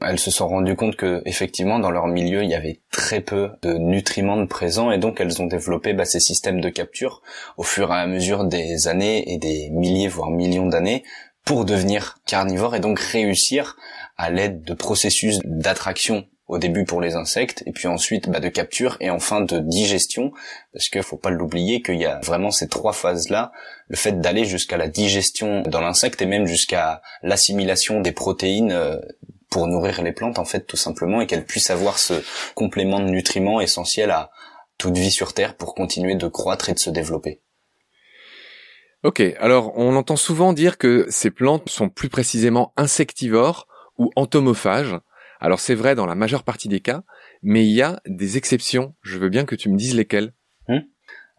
[0.00, 3.50] Elles se sont rendues compte que effectivement dans leur milieu il y avait très peu
[3.62, 7.22] de nutriments présents et donc elles ont développé bah, ces systèmes de capture
[7.56, 11.02] au fur et à mesure des années et des milliers voire millions d'années
[11.44, 13.76] pour devenir carnivores et donc réussir
[14.16, 18.48] à l'aide de processus d'attraction au début pour les insectes et puis ensuite bah, de
[18.48, 20.30] capture et enfin de digestion
[20.72, 23.50] parce qu'il faut pas l'oublier qu'il y a vraiment ces trois phases là
[23.88, 28.98] le fait d'aller jusqu'à la digestion dans l'insecte et même jusqu'à l'assimilation des protéines euh,
[29.56, 32.12] pour nourrir les plantes en fait tout simplement et qu'elles puissent avoir ce
[32.54, 34.30] complément de nutriments essentiel à
[34.76, 37.40] toute vie sur Terre pour continuer de croître et de se développer.
[39.02, 43.66] Ok, alors on entend souvent dire que ces plantes sont plus précisément insectivores
[43.96, 44.98] ou entomophages.
[45.40, 47.04] Alors c'est vrai dans la majeure partie des cas,
[47.40, 48.94] mais il y a des exceptions.
[49.00, 50.34] Je veux bien que tu me dises lesquelles.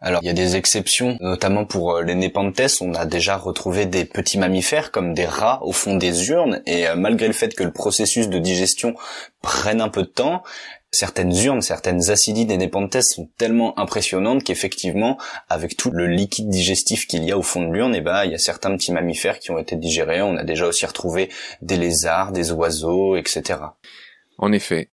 [0.00, 3.84] Alors il y a des exceptions, notamment pour euh, les népenthes, on a déjà retrouvé
[3.84, 7.52] des petits mammifères comme des rats au fond des urnes, et euh, malgré le fait
[7.54, 8.94] que le processus de digestion
[9.42, 10.44] prenne un peu de temps,
[10.92, 17.08] certaines urnes, certaines acidides et népenthes sont tellement impressionnantes qu'effectivement, avec tout le liquide digestif
[17.08, 19.40] qu'il y a au fond de l'urne, eh ben, il y a certains petits mammifères
[19.40, 20.22] qui ont été digérés.
[20.22, 21.28] On a déjà aussi retrouvé
[21.60, 23.58] des lézards, des oiseaux, etc.
[24.38, 24.90] En effet.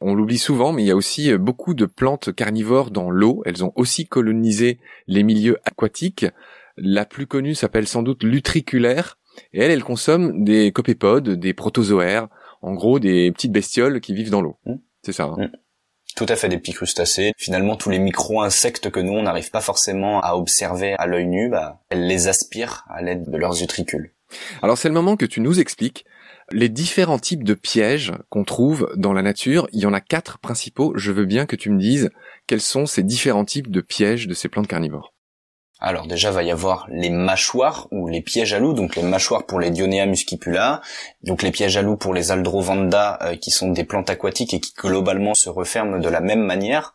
[0.00, 3.42] On l'oublie souvent, mais il y a aussi euh, beaucoup de plantes carnivores dans l'eau.
[3.46, 6.26] Elles ont aussi colonisé les milieux aquatiques.
[6.76, 9.18] La plus connue s'appelle sans doute l'utriculaire.
[9.52, 12.28] Et elle, elle consomme des copépodes, des protozoaires,
[12.62, 14.58] en gros des petites bestioles qui vivent dans l'eau.
[14.66, 14.74] Mmh.
[15.02, 15.24] C'est ça.
[15.24, 15.46] Hein.
[15.46, 15.50] Mm.
[16.16, 17.32] Tout à fait des petits crustacés.
[17.36, 21.48] Finalement, tous les micro-insectes que nous, on n'arrive pas forcément à observer à l'œil nu,
[21.48, 24.12] bah, elles les aspirent à l'aide de leurs utricules.
[24.62, 26.04] Alors c'est le moment que tu nous expliques
[26.50, 29.68] les différents types de pièges qu'on trouve dans la nature.
[29.72, 30.92] Il y en a quatre principaux.
[30.96, 32.10] Je veux bien que tu me dises
[32.46, 35.12] quels sont ces différents types de pièges de ces plantes carnivores.
[35.80, 39.46] Alors déjà va y avoir les mâchoires ou les pièges à loups, donc les mâchoires
[39.46, 40.80] pour les Dionea muscipula,
[41.22, 44.60] donc les pièges à loups pour les Aldrovanda euh, qui sont des plantes aquatiques et
[44.60, 46.94] qui globalement se referment de la même manière.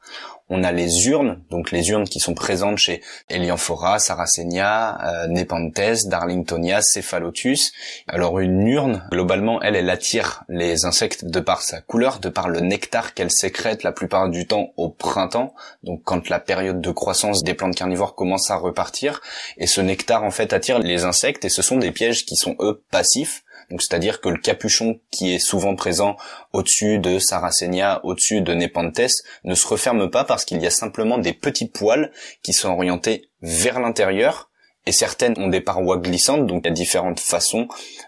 [0.56, 6.06] On a les urnes, donc les urnes qui sont présentes chez Elianphora, Saracenia, euh, Nepenthes,
[6.06, 7.74] Darlingtonia, Cephalotus.
[8.08, 12.50] Alors une urne, globalement, elle, elle attire les insectes de par sa couleur, de par
[12.50, 16.92] le nectar qu'elle sécrète la plupart du temps au printemps, donc quand la période de
[16.92, 19.22] croissance des plantes carnivores commence à repartir.
[19.58, 22.56] Et ce nectar, en fait, attire les insectes et ce sont des pièges qui sont,
[22.60, 26.16] eux, passifs donc c'est-à-dire que le capuchon qui est souvent présent
[26.52, 31.18] au-dessus de Saracenia, au-dessus de Nepenthes, ne se referme pas parce qu'il y a simplement
[31.18, 34.50] des petits poils qui sont orientés vers l'intérieur
[34.86, 37.68] et certaines ont des parois glissantes, donc il y a différentes façons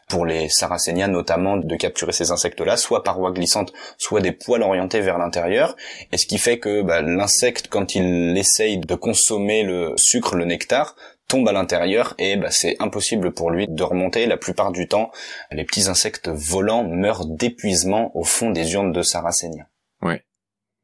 [0.09, 4.99] pour les saracénias notamment de capturer ces insectes-là, soit parois glissantes, soit des poils orientés
[4.99, 5.75] vers l'intérieur,
[6.11, 10.45] et ce qui fait que bah, l'insecte, quand il essaye de consommer le sucre, le
[10.45, 10.95] nectar,
[11.27, 14.25] tombe à l'intérieur et bah, c'est impossible pour lui de remonter.
[14.25, 15.11] La plupart du temps,
[15.51, 19.67] les petits insectes volants meurent d'épuisement au fond des urnes de Saracenia.
[20.01, 20.23] Ouais.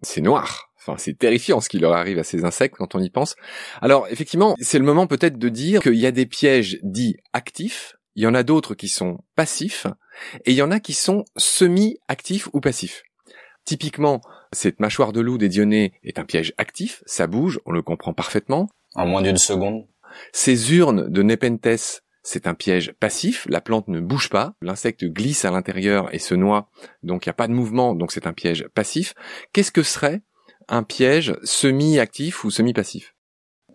[0.02, 0.72] C'est noir.
[0.78, 3.36] Enfin, c'est terrifiant ce qui leur arrive à ces insectes quand on y pense.
[3.82, 7.98] Alors, effectivement, c'est le moment peut-être de dire qu'il y a des pièges dits actifs,
[8.16, 9.86] il y en a d'autres qui sont passifs,
[10.46, 13.04] et il y en a qui sont semi-actifs ou passifs.
[13.64, 14.22] Typiquement,
[14.54, 18.14] cette mâchoire de loup des Dionnées est un piège actif, ça bouge, on le comprend
[18.14, 18.68] parfaitement.
[18.96, 19.86] En moins d'une seconde.
[20.34, 25.46] Ces urnes de Nepenthes, c'est un piège passif, la plante ne bouge pas, l'insecte glisse
[25.46, 26.70] à l'intérieur et se noie,
[27.04, 29.14] donc il n'y a pas de mouvement, donc c'est un piège passif.
[29.54, 30.22] Qu'est-ce que serait
[30.68, 33.16] un piège semi-actif ou semi-passif?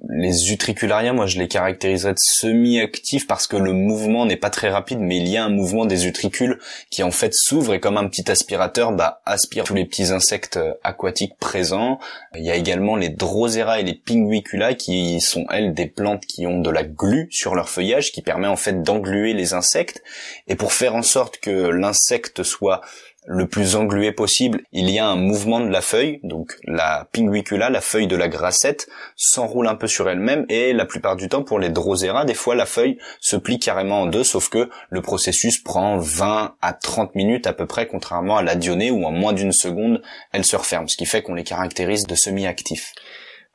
[0.09, 4.69] Les utricularia, moi je les caractériserais de semi-actifs parce que le mouvement n'est pas très
[4.69, 6.59] rapide, mais il y a un mouvement des utricules
[6.91, 10.59] qui en fait s'ouvre et comme un petit aspirateur, bah, aspire tous les petits insectes
[10.59, 11.99] euh, aquatiques présents.
[12.35, 16.47] Il y a également les drosera et les pinguicula qui sont elles des plantes qui
[16.47, 20.03] ont de la glu sur leur feuillage qui permet en fait d'engluer les insectes.
[20.47, 22.83] Et pour faire en sorte que l'insecte soit
[23.27, 27.71] le plus englué possible, il y a un mouvement de la feuille, donc la pinguicula,
[27.71, 31.43] la feuille de la grassette, s'enroule un peu sur elle-même et la plupart du temps
[31.43, 35.03] pour les drosera, des fois la feuille se plie carrément en deux, sauf que le
[35.03, 39.11] processus prend 20 à 30 minutes à peu près, contrairement à la dionée où en
[39.11, 42.93] moins d'une seconde elle se referme, ce qui fait qu'on les caractérise de semi-actifs.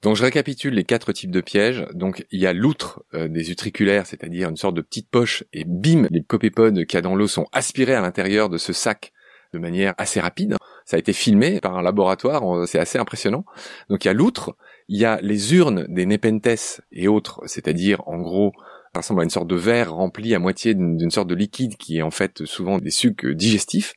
[0.02, 1.86] Donc je récapitule les quatre types de pièges.
[1.94, 5.64] Donc il y a l'outre euh, des utriculaires, c'est-à-dire une sorte de petite poche, et
[5.64, 9.14] bim, les copépodes qu'il y a dans l'eau sont aspirés à l'intérieur de ce sac
[9.54, 10.56] de manière assez rapide.
[10.86, 13.46] Ça a été filmé par un laboratoire, c'est assez impressionnant.
[13.90, 14.56] Donc il y a l'outre,
[14.88, 18.52] il y a les urnes des Nepenthes et autres, c'est-à-dire en gros
[18.94, 22.00] ça ressemble à une sorte de verre rempli à moitié d'une sorte de liquide qui
[22.00, 23.94] est en fait souvent des sucs digestifs.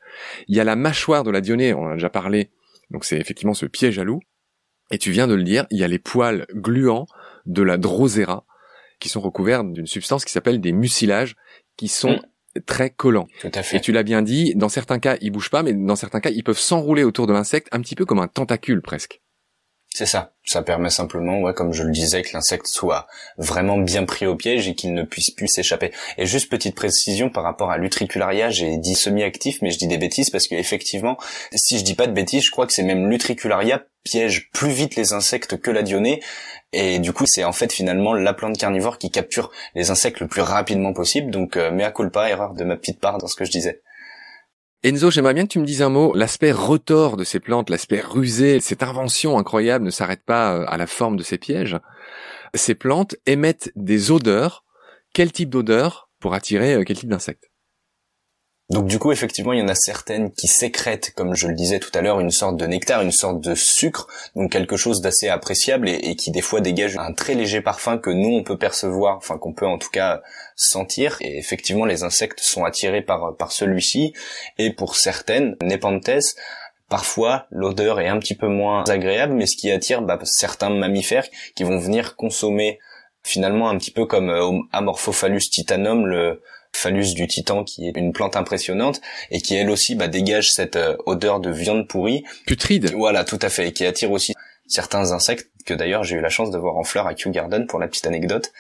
[0.47, 2.51] Il y a la mâchoire de la dionée, on en a déjà parlé,
[2.91, 4.21] donc c'est effectivement ce piège à loup.
[4.91, 7.07] Et tu viens de le dire, il y a les poils gluants
[7.47, 8.45] de la drosera
[9.01, 11.35] qui sont recouverts d'une substance qui s'appelle des mucilages
[11.77, 12.21] qui sont mm
[12.67, 13.27] très collant.
[13.41, 13.77] Tout à fait.
[13.77, 16.31] Et tu l'as bien dit, dans certains cas, ils bougent pas, mais dans certains cas,
[16.31, 19.21] ils peuvent s'enrouler autour de l'insecte un petit peu comme un tentacule presque.
[19.97, 20.33] C'est ça.
[20.45, 23.07] Ça permet simplement, ouais, comme je le disais, que l'insecte soit
[23.39, 25.93] vraiment bien pris au piège et qu'il ne puisse plus s'échapper.
[26.19, 29.97] Et juste petite précision par rapport à l'utricularia, j'ai dit semi-actif, mais je dis des
[29.97, 31.17] bêtises parce que effectivement,
[31.55, 34.97] si je dis pas de bêtises, je crois que c'est même l'utricularia piège plus vite
[34.97, 36.21] les insectes que la dionée.
[36.73, 40.27] Et du coup, c'est en fait finalement la plante carnivore qui capture les insectes le
[40.27, 41.31] plus rapidement possible.
[41.31, 43.81] Donc, euh, mea culpa, erreur de ma petite part dans ce que je disais.
[44.85, 46.13] Enzo, j'aimerais bien que tu me dises un mot.
[46.15, 50.77] L'aspect retors de ces plantes, l'aspect rusé, cette invention incroyable ne s'arrête pas euh, à
[50.77, 51.79] la forme de ces pièges.
[52.53, 54.67] Ces plantes émettent des odeurs
[55.15, 57.51] quel type d'odeur pour attirer quel type d'insecte
[58.71, 61.79] donc du coup, effectivement, il y en a certaines qui sécrètent, comme je le disais
[61.79, 65.29] tout à l'heure, une sorte de nectar, une sorte de sucre, donc quelque chose d'assez
[65.29, 69.19] appréciable et, qui des fois dégage un très léger parfum que nous on peut percevoir,
[69.19, 70.23] enfin qu'on peut en tout cas
[70.57, 71.19] sentir.
[71.21, 74.15] Et effectivement, les insectes sont attirés par par celui-ci.
[74.59, 76.35] Et pour certaines, Nepenthes,
[76.91, 81.27] Parfois, l'odeur est un petit peu moins agréable, mais ce qui attire bah, certains mammifères
[81.57, 82.79] qui vont venir consommer
[83.23, 86.43] finalement un petit peu comme euh, Amorphophallus titanum, le,
[86.77, 90.77] phallus du titan qui est une plante impressionnante et qui elle aussi bah, dégage cette
[90.77, 92.25] euh, odeur de viande pourrie.
[92.47, 92.93] Putride.
[92.95, 94.35] Voilà, tout à fait, et qui attire aussi
[94.67, 97.67] certains insectes que d'ailleurs j'ai eu la chance de voir en fleurs à Kew Garden
[97.67, 98.53] pour la petite anecdote.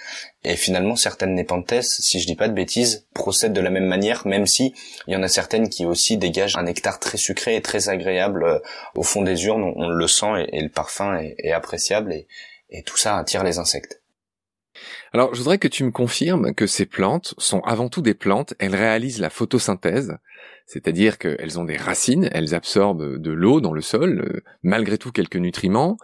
[0.42, 4.26] Et finalement certaines Nepenthes, si je dis pas de bêtises, procèdent de la même manière,
[4.26, 4.74] même si
[5.06, 8.44] il y en a certaines qui aussi dégagent un nectar très sucré et très agréable
[8.44, 8.58] euh,
[8.94, 9.72] au fond des urnes.
[9.76, 12.26] On, le sent et, le parfum est, appréciable et,
[12.70, 14.00] et tout ça attire les insectes.
[15.12, 18.54] Alors, je voudrais que tu me confirmes que ces plantes sont avant tout des plantes,
[18.58, 20.16] elles réalisent la photosynthèse,
[20.66, 25.12] c'est-à-dire qu'elles ont des racines, elles absorbent de l'eau dans le sol, euh, malgré tout
[25.12, 25.96] quelques nutriments,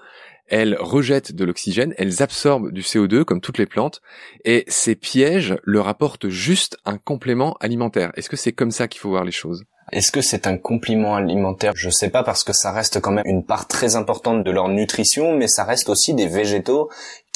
[0.51, 4.03] elles rejettent de l'oxygène, elles absorbent du CO2 comme toutes les plantes,
[4.45, 8.11] et ces pièges leur apportent juste un complément alimentaire.
[8.17, 9.65] Est-ce que c'est comme ça qu'il faut voir les choses?
[9.93, 11.73] Est-ce que c'est un compliment alimentaire?
[11.75, 14.69] Je sais pas parce que ça reste quand même une part très importante de leur
[14.69, 16.91] nutrition, mais ça reste aussi des végétaux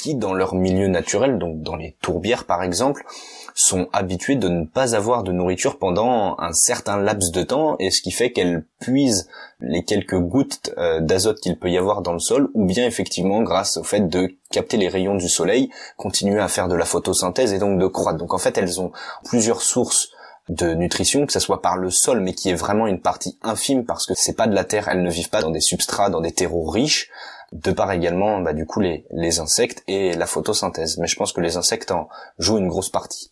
[0.05, 3.03] qui, dans leur milieu naturel, donc dans les tourbières par exemple,
[3.55, 7.89] sont habitués de ne pas avoir de nourriture pendant un certain laps de temps, et
[7.89, 9.27] ce qui fait qu'elles puisent
[9.61, 13.41] les quelques gouttes euh, d'azote qu'il peut y avoir dans le sol, ou bien effectivement
[13.41, 17.53] grâce au fait de capter les rayons du soleil, continuer à faire de la photosynthèse
[17.53, 18.19] et donc de croître.
[18.19, 18.91] Donc en fait elles ont
[19.23, 20.09] plusieurs sources
[20.49, 23.85] de nutrition, que ce soit par le sol, mais qui est vraiment une partie infime
[23.85, 26.21] parce que c'est pas de la terre, elles ne vivent pas dans des substrats, dans
[26.21, 27.09] des terreaux riches,
[27.51, 30.97] de par également bah, du coup les, les insectes et la photosynthèse.
[30.97, 33.31] Mais je pense que les insectes en jouent une grosse partie.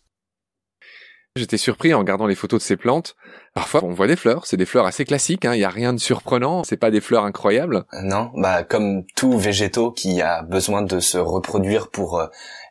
[1.36, 3.16] J'étais surpris en regardant les photos de ces plantes.
[3.54, 4.46] Parfois, on voit des fleurs.
[4.46, 5.44] C'est des fleurs assez classiques.
[5.44, 5.54] Hein.
[5.54, 6.62] Il n'y a rien de surprenant.
[6.62, 7.86] C'est pas des fleurs incroyables.
[8.04, 12.28] Non, bah comme tout végétaux qui a besoin de se reproduire pour euh,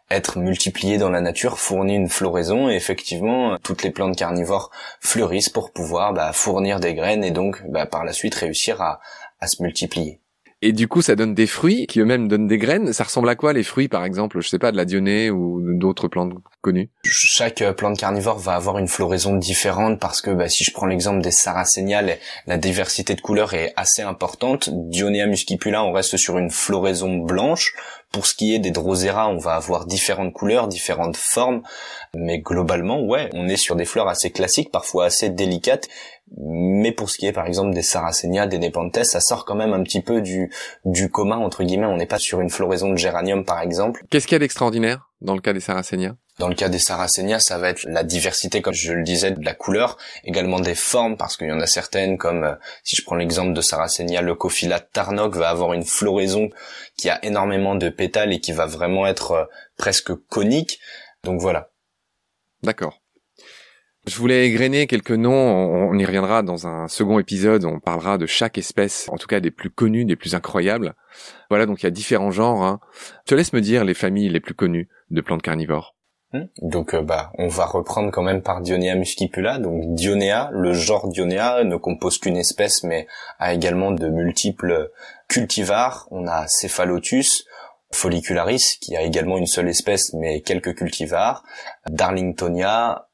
[0.10, 5.50] être multiplié dans la nature fournit une floraison et effectivement toutes les plantes carnivores fleurissent
[5.50, 9.02] pour pouvoir bah, fournir des graines et donc bah, par la suite réussir à,
[9.42, 10.22] à se multiplier.
[10.66, 12.94] Et du coup, ça donne des fruits qui eux-mêmes donnent des graines.
[12.94, 15.60] Ça ressemble à quoi les fruits, par exemple, je sais pas, de la dionée ou
[15.78, 16.90] d'autres plantes connues?
[17.04, 20.86] Chaque euh, plante carnivore va avoir une floraison différente parce que bah, si je prends
[20.86, 22.16] l'exemple des sarracénias,
[22.48, 24.70] la diversité de couleurs est assez importante.
[24.72, 27.74] Dionea muscipula, on reste sur une floraison blanche.
[28.14, 31.64] Pour ce qui est des drosera, on va avoir différentes couleurs, différentes formes,
[32.16, 35.90] mais globalement, ouais, on est sur des fleurs assez classiques, parfois assez délicates,
[36.38, 39.74] mais pour ce qui est par exemple des Sarracenia, des Nepenthes, ça sort quand même
[39.74, 40.52] un petit peu du,
[40.86, 44.04] du commun, entre guillemets, on n'est pas sur une floraison de géranium par exemple.
[44.10, 46.16] Qu'est-ce qu'il y a d'extraordinaire dans le cas des Sarracenia?
[46.40, 49.46] Dans le cas des Sarracenia, ça va être la diversité, comme je le disais, de
[49.46, 53.04] la couleur, également des formes, parce qu'il y en a certaines, comme euh, si je
[53.04, 56.50] prends l'exemple de Sarracenia, le Cophyla tarnoc va avoir une floraison
[56.98, 59.46] qui a énormément de pétales et qui va vraiment être euh,
[59.78, 60.80] presque conique.
[61.24, 61.70] Donc voilà.
[62.64, 63.03] D'accord.
[64.06, 68.26] Je voulais égrener quelques noms, on y reviendra dans un second épisode, on parlera de
[68.26, 70.94] chaque espèce, en tout cas des plus connues, des plus incroyables.
[71.50, 72.64] Voilà, donc il y a différents genres.
[72.64, 72.82] Hein.
[73.26, 75.96] Je te laisse me dire les familles les plus connues de plantes carnivores.
[76.34, 76.48] Hmm.
[76.64, 79.58] Donc euh, bah on va reprendre quand même par Dionea muscipula.
[79.60, 83.08] Donc Dionea, le genre Dionea ne compose qu'une espèce mais
[83.40, 84.92] a également de multiples
[85.30, 86.08] cultivars.
[86.12, 87.46] On a Cephalotus,
[87.92, 91.44] follicularis qui a également une seule espèce mais quelques cultivars,
[91.88, 93.08] Darlingtonia,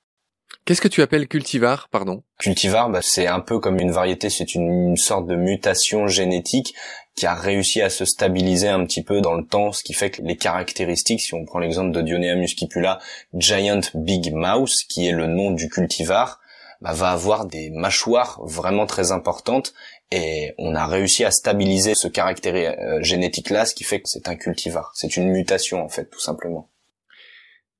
[0.70, 2.22] Qu'est-ce que tu appelles cultivar, pardon?
[2.38, 6.76] Cultivar, bah, c'est un peu comme une variété, c'est une, sorte de mutation génétique
[7.16, 10.12] qui a réussi à se stabiliser un petit peu dans le temps, ce qui fait
[10.12, 13.00] que les caractéristiques, si on prend l'exemple de Dionea muscipula,
[13.34, 16.40] Giant Big Mouse, qui est le nom du cultivar,
[16.82, 19.74] bah, va avoir des mâchoires vraiment très importantes
[20.12, 24.30] et on a réussi à stabiliser ce caractère euh, génétique-là, ce qui fait que c'est
[24.30, 24.92] un cultivar.
[24.94, 26.70] C'est une mutation en fait, tout simplement.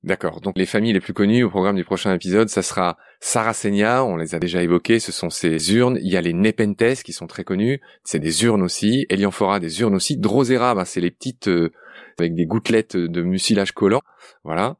[0.02, 0.40] D'accord.
[0.40, 4.16] Donc les familles les plus connues au programme du prochain épisode, ça sera Sarracenia, on
[4.16, 5.98] les a déjà évoquées, ce sont ces urnes.
[6.00, 9.04] Il y a les Nepenthes qui sont très connues, c'est des urnes aussi.
[9.10, 10.16] Elianphora, des urnes aussi.
[10.16, 11.70] Drosera, ben, c'est les petites euh,
[12.18, 14.00] avec des gouttelettes de mucilage collant.
[14.42, 14.76] Voilà.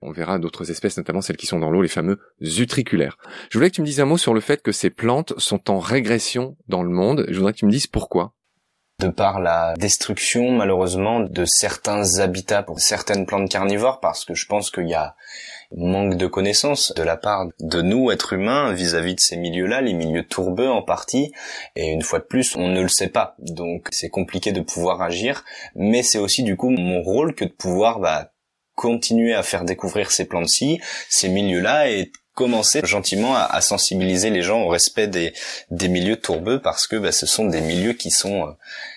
[0.00, 3.16] On verra d'autres espèces, notamment celles qui sont dans l'eau, les fameux utriculaires.
[3.50, 5.70] Je voulais que tu me dises un mot sur le fait que ces plantes sont
[5.70, 7.26] en régression dans le monde.
[7.28, 8.32] Je voudrais que tu me dises pourquoi
[9.00, 14.46] de par la destruction malheureusement de certains habitats pour certaines plantes carnivores parce que je
[14.46, 15.14] pense qu'il y a
[15.76, 19.92] manque de connaissances de la part de nous, êtres humains, vis-à-vis de ces milieux-là, les
[19.92, 21.30] milieux tourbeux en partie,
[21.76, 25.02] et une fois de plus, on ne le sait pas, donc c'est compliqué de pouvoir
[25.02, 25.44] agir,
[25.76, 28.32] mais c'est aussi du coup mon rôle que de pouvoir bah,
[28.74, 30.80] continuer à faire découvrir ces plantes-ci,
[31.10, 35.32] ces milieux-là et commencer gentiment à, sensibiliser les gens au respect des,
[35.72, 38.54] des milieux tourbeux parce que bah, ce sont des milieux qui sont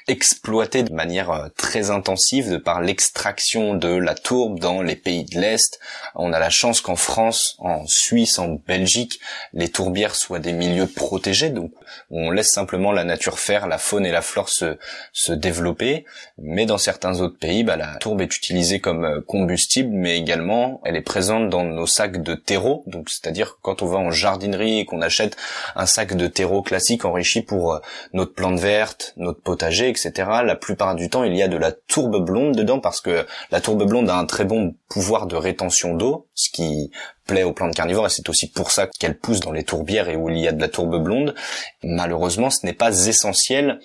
[0.07, 5.23] exploités de manière euh, très intensive de par l'extraction de la tourbe dans les pays
[5.23, 5.79] de l'Est.
[6.15, 9.19] On a la chance qu'en France, en Suisse, en Belgique,
[9.53, 11.71] les tourbières soient des milieux protégés, donc
[12.09, 14.77] on laisse simplement la nature faire, la faune et la flore se,
[15.13, 16.05] se développer.
[16.37, 20.81] Mais dans certains autres pays, bah, la tourbe est utilisée comme euh, combustible, mais également
[20.83, 24.11] elle est présente dans nos sacs de terreau, donc c'est c'est-à-dire quand on va en
[24.11, 25.37] jardinerie et qu'on achète
[25.75, 27.79] un sac de terreau classique enrichi pour euh,
[28.13, 30.11] notre plante verte, notre potager, etc.
[30.43, 33.61] La plupart du temps, il y a de la tourbe blonde dedans parce que la
[33.61, 36.91] tourbe blonde a un très bon pouvoir de rétention d'eau, ce qui
[37.27, 40.15] plaît aux plantes carnivores et c'est aussi pour ça qu'elles poussent dans les tourbières et
[40.15, 41.35] où il y a de la tourbe blonde.
[41.83, 43.79] Malheureusement, ce n'est pas essentiel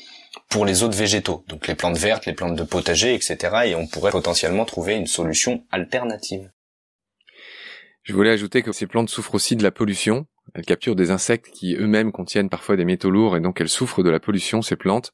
[0.49, 3.37] pour les autres végétaux, donc les plantes vertes, les plantes de potager, etc.
[3.67, 6.51] Et on pourrait potentiellement trouver une solution alternative.
[8.07, 10.27] Je voulais ajouter que ces plantes souffrent aussi de la pollution.
[10.55, 14.05] Elles capturent des insectes qui eux-mêmes contiennent parfois des métaux lourds et donc elles souffrent
[14.05, 15.13] de la pollution, ces plantes.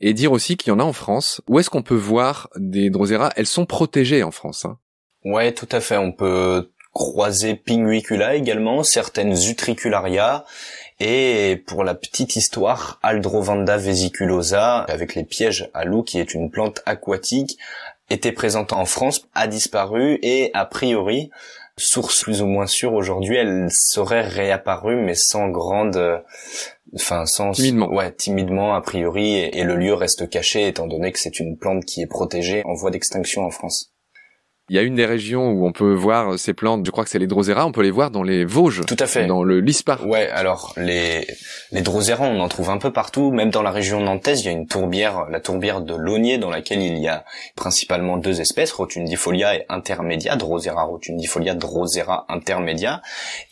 [0.00, 1.42] Et dire aussi qu'il y en a en France.
[1.48, 3.30] Où est-ce qu'on peut voir des drosera?
[3.36, 4.64] Elles sont protégées en France.
[4.64, 4.78] Hein.
[5.24, 5.96] Ouais, tout à fait.
[5.96, 10.44] On peut croiser Pinguicula également, certaines Utricularia,
[10.98, 16.50] et pour la petite histoire, Aldrovanda vesiculosa, avec les pièges à loup, qui est une
[16.50, 17.58] plante aquatique,
[18.10, 21.30] était présente en France, a disparu, et a priori,
[21.80, 26.18] source plus ou moins sûre aujourd'hui, elle serait réapparue mais sans grande euh,
[26.94, 31.18] enfin sans timidement ouais timidement a priori et, le lieu reste caché étant donné que
[31.18, 33.92] c'est une plante qui est protégée en voie d'extinction en France.
[34.70, 37.10] Il y a une des régions où on peut voir ces plantes, je crois que
[37.10, 38.86] c'est les Drosera, on peut les voir dans les Vosges.
[38.86, 39.26] Tout à fait.
[39.26, 39.98] Dans le Lispa.
[40.04, 41.26] Ouais, alors les
[41.72, 44.48] les Drosera, on en trouve un peu partout, même dans la région nantaise, il y
[44.48, 47.24] a une tourbière, la tourbière de Launier dans laquelle il y a
[47.56, 53.02] principalement deux espèces, Rotundifolia et Intermedia, Drosera rotundifolia, Drosera intermedia.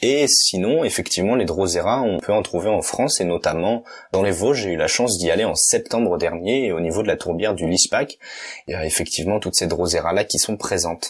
[0.02, 4.30] Et sinon, effectivement, les Drosera, on peut en trouver en France et notamment dans les
[4.30, 4.62] Vosges.
[4.62, 7.54] J'ai eu la chance d'y aller en septembre dernier et au niveau de la tourbière
[7.54, 8.18] du Lispac,
[8.68, 11.07] il y a effectivement toutes ces Drosera là qui sont présentes.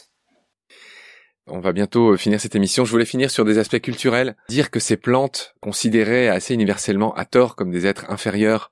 [1.51, 2.85] On va bientôt euh, finir cette émission.
[2.85, 4.37] Je voulais finir sur des aspects culturels.
[4.49, 8.71] Dire que ces plantes, considérées assez universellement à tort comme des êtres inférieurs,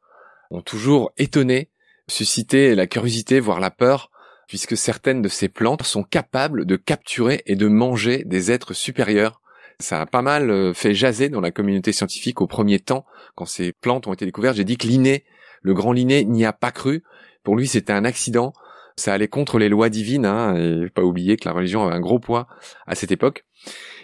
[0.50, 1.70] ont toujours étonné,
[2.08, 4.10] suscité la curiosité, voire la peur,
[4.46, 9.40] puisque certaines de ces plantes sont capables de capturer et de manger des êtres supérieurs.
[9.80, 13.46] Ça a pas mal euh, fait jaser dans la communauté scientifique au premier temps, quand
[13.46, 14.56] ces plantes ont été découvertes.
[14.56, 15.24] J'ai dit que Linné,
[15.62, 17.02] le grand Linné, n'y a pas cru.
[17.42, 18.52] Pour lui, c'était un accident
[18.98, 22.00] ça allait contre les lois divines, hein, et pas oublier que la religion avait un
[22.00, 22.46] gros poids
[22.86, 23.44] à cette époque.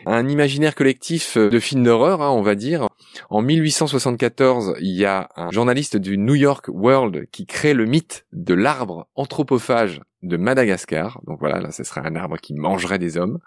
[0.05, 2.88] Un imaginaire collectif de films d'horreur, hein, on va dire.
[3.30, 8.26] En 1874, il y a un journaliste du New York World qui crée le mythe
[8.32, 11.20] de l'arbre anthropophage de Madagascar.
[11.26, 13.38] Donc voilà, là, ce serait un arbre qui mangerait des hommes.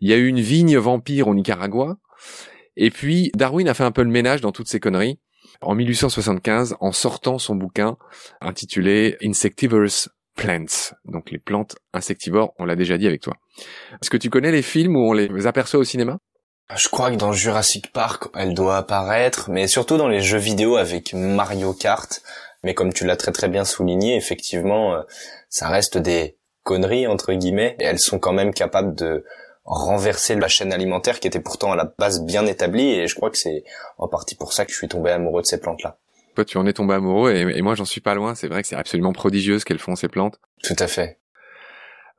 [0.00, 1.96] Il y a eu une vigne vampire au Nicaragua.
[2.76, 5.18] Et puis, Darwin a fait un peu le ménage dans toutes ces conneries
[5.60, 7.96] en 1875 en sortant son bouquin
[8.40, 13.34] intitulé Insectivorous Plants, donc les plantes insectivores, on l'a déjà dit avec toi.
[14.02, 16.18] Est-ce que tu connais les films où on les aperçoit au cinéma?
[16.74, 20.76] Je crois que dans Jurassic Park, elle doit apparaître, mais surtout dans les jeux vidéo
[20.76, 22.20] avec Mario Kart.
[22.64, 25.02] Mais comme tu l'as très très bien souligné, effectivement, euh,
[25.48, 29.24] ça reste des conneries entre guillemets, et elles sont quand même capables de
[29.64, 33.30] renverser la chaîne alimentaire qui était pourtant à la base bien établie, et je crois
[33.30, 33.64] que c'est
[33.98, 35.98] en partie pour ça que je suis tombé amoureux de ces plantes-là
[36.44, 38.34] tu en es tombé amoureux et, moi j'en suis pas loin.
[38.34, 40.38] C'est vrai que c'est absolument prodigieux ce qu'elles font ces plantes.
[40.62, 41.18] Tout à fait.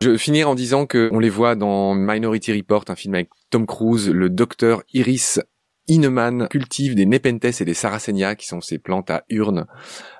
[0.02, 3.30] Je vais finir en disant que on les voit dans Minority Report, un film avec
[3.50, 5.40] Tom Cruise, le docteur Iris
[5.88, 9.66] Ineman cultive des Nepenthes et des Sarracenia, qui sont ces plantes à urnes.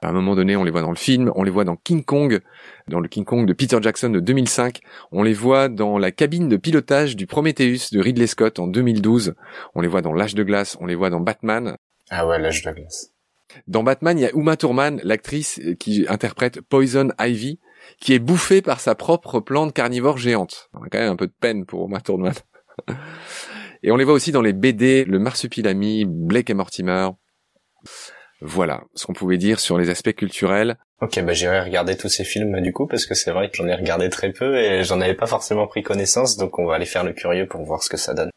[0.02, 2.04] À un moment donné, on les voit dans le film, on les voit dans King
[2.04, 2.40] Kong,
[2.88, 4.80] dans le King Kong de Peter Jackson de 2005,
[5.12, 9.36] on les voit dans la cabine de pilotage du Prometheus de Ridley Scott en 2012,
[9.76, 11.76] on les voit dans L'âge de glace, on les voit dans Batman.
[12.10, 13.12] Ah ouais, L'âge de glace.
[13.68, 17.60] Dans Batman, il y a Uma Thurman, l'actrice qui interprète Poison Ivy,
[18.00, 20.70] qui est bouffée par sa propre plante carnivore géante.
[20.74, 22.34] On a quand même un peu de peine pour Uma Thurman.
[23.84, 27.10] et on les voit aussi dans les BD, le Marsupilami, Blake et Mortimer.
[28.42, 30.78] Voilà ce qu'on pouvait dire sur les aspects culturels.
[31.02, 33.68] Ok, bah j'irai regarder tous ces films du coup parce que c'est vrai que j'en
[33.68, 36.86] ai regardé très peu et j'en avais pas forcément pris connaissance, donc on va aller
[36.86, 38.30] faire le curieux pour voir ce que ça donne.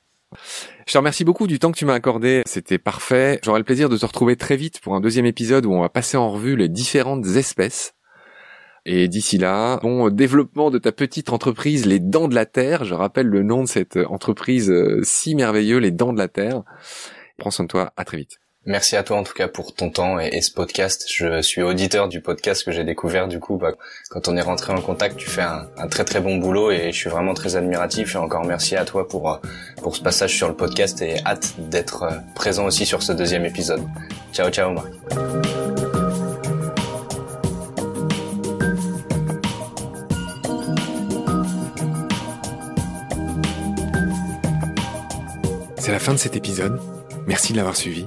[0.86, 2.42] Je te remercie beaucoup du temps que tu m'as accordé.
[2.46, 3.40] C'était parfait.
[3.44, 5.88] J'aurai le plaisir de te retrouver très vite pour un deuxième épisode où on va
[5.88, 7.94] passer en revue les différentes espèces.
[8.86, 12.84] Et d'ici là, bon développement de ta petite entreprise Les Dents de la Terre.
[12.84, 16.62] Je rappelle le nom de cette entreprise euh, si merveilleuse, Les Dents de la Terre.
[17.36, 17.92] Prends soin de toi.
[17.96, 18.39] À très vite.
[18.66, 21.06] Merci à toi en tout cas pour ton temps et, ce podcast.
[21.10, 23.56] Je suis auditeur du podcast que j'ai découvert du coup.
[23.56, 23.72] Bah,
[24.10, 26.96] quand on est rentré en contact, tu fais un, très très bon boulot et je
[26.96, 28.14] suis vraiment très admiratif.
[28.14, 29.36] Et encore merci à toi pour euh,
[29.82, 33.46] pour ce passage sur le podcast et hâte d'être euh, présent aussi sur ce deuxième
[33.46, 33.82] épisode.
[34.30, 34.88] Ciao ciao Marc.
[45.78, 46.78] C'est la fin de cet épisode.
[47.26, 48.06] Merci de l'avoir suivi.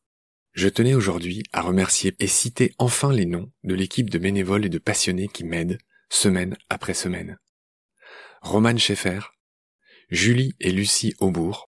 [0.53, 4.69] je tenais aujourd'hui à remercier et citer enfin les noms de l'équipe de bénévoles et
[4.69, 5.77] de passionnés qui m'aident
[6.09, 7.37] semaine après semaine.
[8.41, 9.19] Roman Schaeffer,
[10.09, 11.69] Julie et Lucie Aubourg,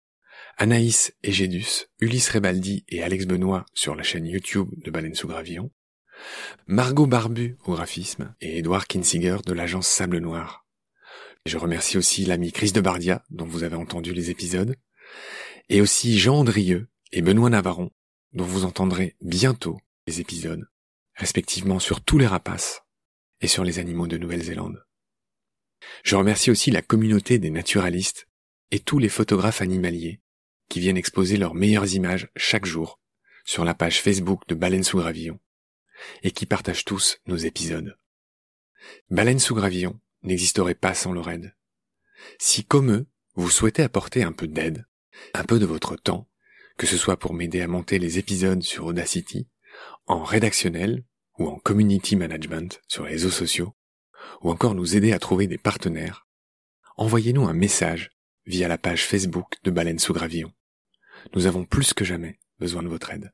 [0.59, 5.71] Anaïs Egedus, Ulysse Rebaldi et Alex Benoît sur la chaîne YouTube de Baleine sous Gravillon,
[6.67, 10.67] Margot Barbu au graphisme et Edouard Kinsiger de l'agence Sable Noir.
[11.47, 14.75] Je remercie aussi l'ami Chris de Bardia dont vous avez entendu les épisodes,
[15.69, 17.91] et aussi Jean Andrieux et Benoît Navarron
[18.33, 20.69] dont vous entendrez bientôt les épisodes,
[21.15, 22.83] respectivement sur tous les rapaces
[23.41, 24.85] et sur les animaux de Nouvelle-Zélande.
[26.05, 28.29] Je remercie aussi la communauté des naturalistes
[28.71, 30.21] et tous les photographes animaliers
[30.69, 33.01] qui viennent exposer leurs meilleures images chaque jour
[33.45, 35.41] sur la page Facebook de Baleine sous Gravillon
[36.23, 37.99] et qui partagent tous nos épisodes.
[39.11, 41.57] Baleine sous Gravillon n'existerait pas sans leur aide.
[42.39, 44.87] Si comme eux, vous souhaitez apporter un peu d'aide,
[45.35, 46.29] un peu de votre temps
[46.79, 49.49] que ce soit pour m'aider à monter les épisodes sur Audacity,
[50.07, 51.05] en rédactionnel
[51.39, 53.75] ou en community management sur les réseaux sociaux,
[54.41, 56.27] ou encore nous aider à trouver des partenaires,
[56.97, 58.11] envoyez-nous un message
[58.47, 60.53] via la page Facebook de Baleine sous Gravillon.
[61.35, 63.33] Nous avons plus que jamais besoin de votre aide.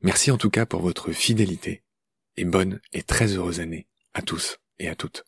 [0.00, 1.84] Merci en tout cas pour votre fidélité
[2.36, 5.24] et bonne et très heureuse année à tous et à toutes.